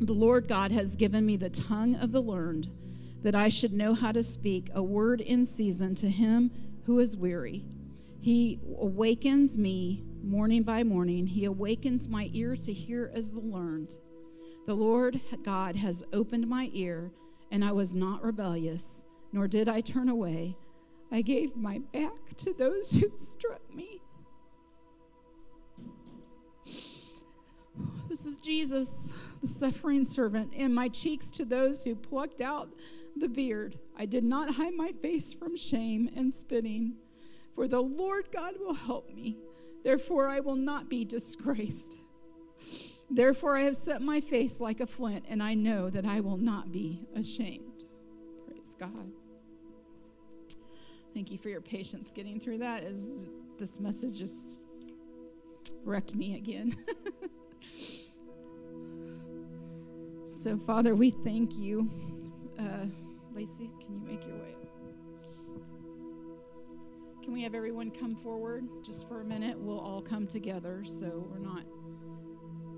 The 0.00 0.14
Lord 0.14 0.46
God 0.46 0.70
has 0.72 0.96
given 0.96 1.26
me 1.26 1.36
the 1.36 1.50
tongue 1.50 1.96
of 1.96 2.12
the 2.12 2.20
learned, 2.20 2.68
that 3.22 3.34
I 3.34 3.48
should 3.48 3.72
know 3.72 3.94
how 3.94 4.12
to 4.12 4.22
speak 4.22 4.70
a 4.72 4.82
word 4.82 5.20
in 5.20 5.44
season 5.44 5.94
to 5.96 6.08
him 6.08 6.52
who 6.84 7.00
is 7.00 7.16
weary. 7.16 7.64
He 8.20 8.60
awakens 8.78 9.58
me 9.58 10.04
morning 10.22 10.62
by 10.62 10.84
morning. 10.84 11.26
He 11.26 11.44
awakens 11.44 12.08
my 12.08 12.30
ear 12.32 12.54
to 12.56 12.72
hear 12.72 13.10
as 13.12 13.32
the 13.32 13.40
learned. 13.40 13.96
The 14.66 14.74
Lord 14.74 15.20
God 15.42 15.76
has 15.76 16.04
opened 16.12 16.48
my 16.48 16.70
ear, 16.72 17.12
and 17.50 17.64
I 17.64 17.72
was 17.72 17.94
not 17.94 18.22
rebellious, 18.22 19.04
nor 19.32 19.48
did 19.48 19.68
I 19.68 19.80
turn 19.80 20.08
away. 20.08 20.56
I 21.10 21.22
gave 21.22 21.56
my 21.56 21.80
back 21.92 22.36
to 22.38 22.52
those 22.52 22.92
who 22.92 23.10
struck 23.16 23.62
me. 23.74 24.00
This 28.08 28.26
is 28.26 28.38
Jesus, 28.38 29.12
the 29.40 29.48
suffering 29.48 30.04
servant, 30.04 30.52
and 30.56 30.74
my 30.74 30.88
cheeks 30.88 31.30
to 31.32 31.44
those 31.44 31.84
who 31.84 31.94
plucked 31.94 32.40
out 32.40 32.68
the 33.16 33.28
beard. 33.28 33.78
I 33.96 34.06
did 34.06 34.24
not 34.24 34.54
hide 34.54 34.74
my 34.74 34.92
face 35.00 35.32
from 35.32 35.56
shame 35.56 36.10
and 36.16 36.32
spitting, 36.32 36.94
for 37.54 37.68
the 37.68 37.80
Lord 37.80 38.30
God 38.32 38.54
will 38.58 38.74
help 38.74 39.12
me. 39.14 39.36
Therefore, 39.84 40.28
I 40.28 40.40
will 40.40 40.56
not 40.56 40.88
be 40.88 41.04
disgraced. 41.04 41.98
Therefore, 43.10 43.56
I 43.56 43.62
have 43.62 43.76
set 43.76 44.02
my 44.02 44.20
face 44.20 44.60
like 44.60 44.80
a 44.80 44.86
flint, 44.86 45.24
and 45.28 45.42
I 45.42 45.54
know 45.54 45.88
that 45.90 46.04
I 46.04 46.20
will 46.20 46.36
not 46.36 46.70
be 46.72 47.06
ashamed. 47.14 47.84
Praise 48.46 48.74
God. 48.78 49.10
Thank 51.14 51.30
you 51.30 51.38
for 51.38 51.48
your 51.48 51.62
patience 51.62 52.12
getting 52.12 52.38
through 52.38 52.58
that 52.58 52.84
as 52.84 53.28
this 53.58 53.80
message 53.80 54.18
just 54.18 54.60
wrecked 55.84 56.14
me 56.14 56.36
again. 56.36 56.72
so, 60.38 60.56
Father, 60.56 60.94
we 60.94 61.10
thank 61.10 61.58
you. 61.58 61.90
Uh, 62.58 62.86
Lacey, 63.34 63.70
can 63.80 63.94
you 63.94 64.00
make 64.06 64.26
your 64.26 64.36
way 64.36 64.54
can 67.28 67.34
we 67.34 67.42
have 67.42 67.54
everyone 67.54 67.90
come 67.90 68.14
forward 68.14 68.64
just 68.82 69.06
for 69.06 69.20
a 69.20 69.24
minute? 69.24 69.58
We'll 69.58 69.80
all 69.80 70.00
come 70.00 70.26
together 70.26 70.82
so 70.82 71.28
we're 71.30 71.38
not, 71.38 71.62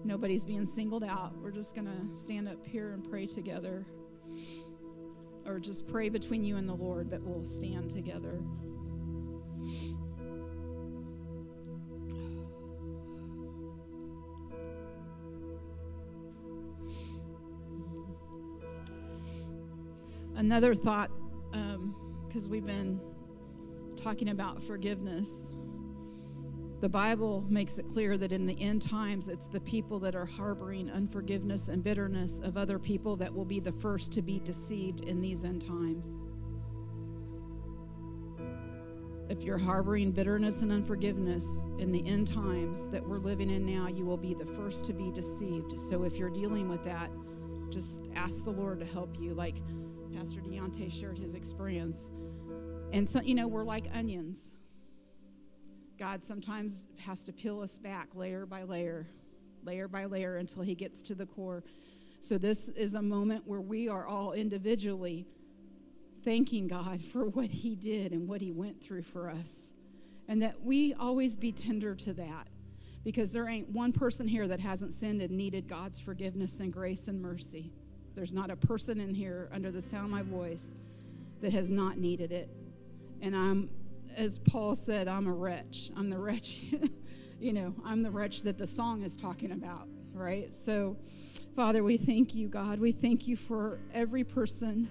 nobody's 0.03 0.45
being 0.45 0.65
singled 0.65 1.05
out. 1.05 1.39
We're 1.39 1.53
just 1.53 1.77
going 1.77 1.87
to 1.87 2.17
stand 2.17 2.49
up 2.49 2.67
here 2.67 2.91
and 2.91 3.09
pray 3.09 3.27
together. 3.27 3.87
or 5.47 5.61
just 5.61 5.87
pray 5.87 6.09
between 6.09 6.43
you 6.43 6.57
and 6.57 6.69
the 6.69 6.75
Lord, 6.75 7.09
but 7.09 7.23
we'll 7.23 7.45
stand 7.45 7.91
together. 7.91 8.43
Another 20.41 20.75
thought, 20.75 21.11
because 21.51 22.47
um, 22.47 22.51
we've 22.51 22.65
been 22.65 22.99
talking 23.95 24.31
about 24.31 24.63
forgiveness. 24.63 25.53
The 26.81 26.89
Bible 26.89 27.45
makes 27.51 27.79
it 27.79 27.85
clear 27.85 28.17
that 28.17 28.33
in 28.33 28.47
the 28.47 28.59
end 28.59 28.81
times, 28.81 29.29
it's 29.29 29.49
the 29.49 29.61
people 29.61 29.99
that 29.99 30.15
are 30.17 30.25
harboring 30.25 30.91
unforgiveness 30.91 31.69
and 31.69 31.85
bitterness 31.85 32.41
of 32.41 32.57
other 32.57 32.79
people 32.79 33.17
that 33.17 33.35
will 33.35 33.45
be 33.45 33.61
the 33.61 33.71
first 33.71 34.13
to 34.13 34.23
be 34.23 34.41
deceived 34.41 35.05
in 35.05 35.21
these 35.21 35.45
end 35.45 35.61
times. 35.61 36.21
If 39.29 39.43
you're 39.43 39.59
harboring 39.59 40.11
bitterness 40.11 40.63
and 40.63 40.73
unforgiveness 40.73 41.69
in 41.79 41.93
the 41.93 42.03
end 42.09 42.29
times 42.29 42.89
that 42.89 43.07
we're 43.07 43.19
living 43.19 43.51
in 43.51 43.67
now, 43.67 43.89
you 43.89 44.07
will 44.07 44.17
be 44.17 44.33
the 44.33 44.47
first 44.47 44.87
to 44.87 44.95
be 44.95 45.11
deceived. 45.11 45.79
So 45.79 46.05
if 46.05 46.17
you're 46.17 46.31
dealing 46.31 46.71
with 46.71 46.83
that, 46.85 47.11
just 47.69 48.09
ask 48.17 48.45
the 48.45 48.51
Lord 48.51 48.81
to 48.81 48.87
help 48.87 49.21
you. 49.21 49.35
Like 49.35 49.57
Pastor 50.15 50.41
Deontay 50.41 50.93
shared 50.93 51.19
his 51.19 51.35
experience. 51.35 52.13
And 52.93 53.09
so, 53.09 53.21
you 53.21 53.35
know, 53.35 53.47
we're 53.47 53.65
like 53.65 53.87
onions 53.95 54.59
God 56.01 56.23
sometimes 56.23 56.89
has 57.05 57.23
to 57.25 57.33
peel 57.33 57.61
us 57.61 57.79
back 57.79 58.15
layer 58.15 58.47
by 58.47 58.63
layer, 58.63 59.07
layer 59.65 59.87
by 59.87 60.07
layer 60.07 60.39
until 60.39 60.63
He 60.63 60.75
gets 60.75 61.03
to 61.03 61.15
the 61.15 61.27
core. 61.27 61.63
So, 62.21 62.39
this 62.39 62.71
is 62.71 62.95
a 62.95 63.03
moment 63.03 63.47
where 63.47 63.61
we 63.61 63.87
are 63.91 64.07
all 64.07 64.33
individually 64.33 65.27
thanking 66.25 66.69
God 66.69 67.05
for 67.13 67.27
what 67.27 67.51
He 67.51 67.77
did 67.77 68.13
and 68.13 68.27
what 68.27 68.41
He 68.41 68.51
went 68.51 68.83
through 68.83 69.03
for 69.03 69.29
us. 69.29 69.75
And 70.27 70.41
that 70.41 70.63
we 70.63 70.95
always 70.95 71.37
be 71.37 71.53
tender 71.53 71.95
to 71.97 72.15
that 72.15 72.49
because 73.05 73.35
there 73.35 73.47
ain't 73.47 73.69
one 73.69 73.93
person 73.93 74.27
here 74.27 74.49
that 74.49 74.61
hasn't 74.61 74.95
sinned 74.95 75.21
and 75.21 75.33
needed 75.33 75.69
God's 75.69 76.01
forgiveness 76.01 76.61
and 76.61 76.73
grace 76.73 77.09
and 77.09 77.21
mercy. 77.21 77.73
There's 78.21 78.35
not 78.35 78.51
a 78.51 78.57
person 78.57 79.01
in 79.01 79.15
here 79.15 79.49
under 79.51 79.71
the 79.71 79.81
sound 79.81 80.05
of 80.05 80.11
my 80.11 80.21
voice 80.21 80.75
that 81.41 81.55
has 81.55 81.71
not 81.71 81.97
needed 81.97 82.33
it. 82.33 82.51
And 83.23 83.35
I'm 83.35 83.71
as 84.15 84.39
Paul 84.41 84.75
said, 84.75 85.09
I'm 85.09 85.27
a 85.27 85.33
wretch. 85.33 85.91
I'm 85.97 86.07
the 86.07 86.19
wretch, 86.19 86.65
you 87.41 87.55
know, 87.55 87.75
I'm 87.83 88.03
the 88.03 88.11
wretch 88.11 88.43
that 88.43 88.59
the 88.59 88.67
song 88.67 89.05
is 89.05 89.17
talking 89.17 89.53
about, 89.53 89.89
right? 90.13 90.53
So, 90.53 90.99
Father, 91.57 91.83
we 91.83 91.97
thank 91.97 92.35
you, 92.35 92.47
God. 92.47 92.79
We 92.79 92.93
thank 92.93 93.27
you 93.27 93.37
for 93.37 93.79
every 93.95 94.23
person 94.23 94.87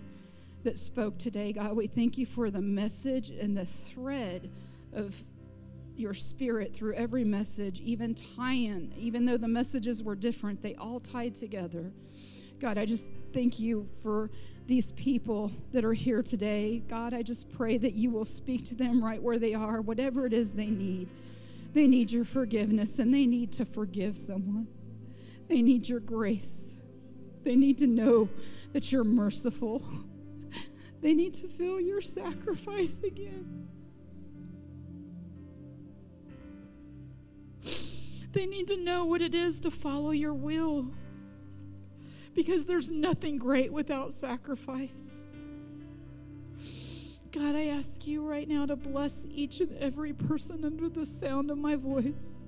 that 0.64 0.80
spoke 0.80 1.20
today, 1.20 1.54
God. 1.54 1.76
We 1.76 1.86
thank 1.86 2.18
you 2.18 2.26
for 2.26 2.50
the 2.50 2.64
message 2.64 3.30
and 3.30 3.56
the 3.56 3.66
thread 3.66 4.50
of 4.92 5.24
your 5.96 6.16
spirit 6.16 6.74
through 6.74 6.96
every 6.96 7.26
message, 7.26 7.80
even 7.82 8.16
tying, 8.16 8.92
even 8.98 9.24
though 9.24 9.38
the 9.38 9.48
messages 9.48 10.02
were 10.02 10.16
different, 10.16 10.64
they 10.64 10.74
all 10.74 11.00
tied 11.00 11.36
together. 11.36 11.92
God, 12.60 12.78
I 12.78 12.86
just 12.86 13.10
thank 13.34 13.60
you 13.60 13.88
for 14.04 14.30
these 14.68 14.92
people 14.94 15.52
that 15.72 15.86
are 15.86 15.94
here 15.94 16.22
today. 16.22 16.84
God, 16.88 17.14
I 17.14 17.24
just 17.24 17.50
pray 17.50 17.78
that 17.78 17.94
you 17.94 18.10
will 18.10 18.26
speak 18.26 18.66
to 18.66 18.76
them 18.76 19.04
right 19.04 19.22
where 19.22 19.40
they 19.40 19.54
are, 19.54 19.82
whatever 19.82 20.26
it 20.26 20.34
is 20.34 20.54
they 20.54 20.68
need. 20.68 21.08
They 21.74 21.88
need 21.88 22.12
your 22.12 22.26
forgiveness 22.26 23.00
and 23.00 23.14
they 23.14 23.26
need 23.26 23.52
to 23.54 23.66
forgive 23.66 24.18
someone. 24.18 24.68
They 25.48 25.62
need 25.62 25.88
your 25.88 26.00
grace. 26.00 26.82
They 27.44 27.56
need 27.56 27.78
to 27.78 27.88
know 27.88 28.30
that 28.74 28.92
you're 28.92 29.04
merciful. 29.04 29.82
They 31.02 31.14
need 31.14 31.34
to 31.36 31.48
feel 31.48 31.80
your 31.80 32.02
sacrifice 32.02 33.00
again. 33.04 33.70
They 38.34 38.46
need 38.46 38.68
to 38.68 38.76
know 38.76 39.06
what 39.06 39.22
it 39.22 39.34
is 39.34 39.62
to 39.62 39.72
follow 39.72 40.12
your 40.12 40.34
will 40.34 40.92
because 42.40 42.66
there's 42.66 42.90
nothing 42.90 43.38
great 43.38 43.70
without 43.70 44.14
sacrifice. 44.14 45.28
God, 47.34 47.54
I 47.54 47.66
ask 47.66 48.08
you 48.08 48.26
right 48.26 48.48
now 48.48 48.66
to 48.66 48.78
bless 48.78 49.26
each 49.30 49.60
and 49.60 49.78
every 49.78 50.14
person 50.14 50.64
under 50.64 50.88
the 50.88 51.06
sound 51.06 51.52
of 51.52 51.58
my 51.58 51.76
voice. 51.76 52.42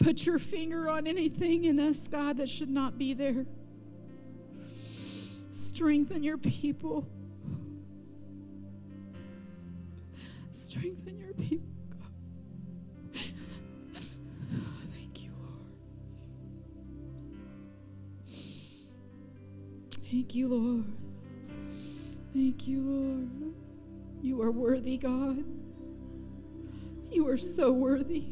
Put 0.00 0.26
your 0.26 0.38
finger 0.38 0.90
on 0.90 1.06
anything 1.06 1.64
in 1.64 1.80
us, 1.80 2.08
God, 2.08 2.36
that 2.36 2.50
should 2.50 2.68
not 2.68 2.98
be 2.98 3.14
there. 3.14 3.46
Strengthen 5.50 6.22
your 6.22 6.36
people. 6.36 7.08
Thank 20.32 20.40
you, 20.40 20.48
Lord. 20.48 20.84
Thank 22.32 22.66
you, 22.66 22.80
Lord. 22.80 23.54
You 24.22 24.40
are 24.40 24.50
worthy, 24.50 24.96
God. 24.96 25.44
You 27.10 27.28
are 27.28 27.36
so 27.36 27.70
worthy. 27.70 28.24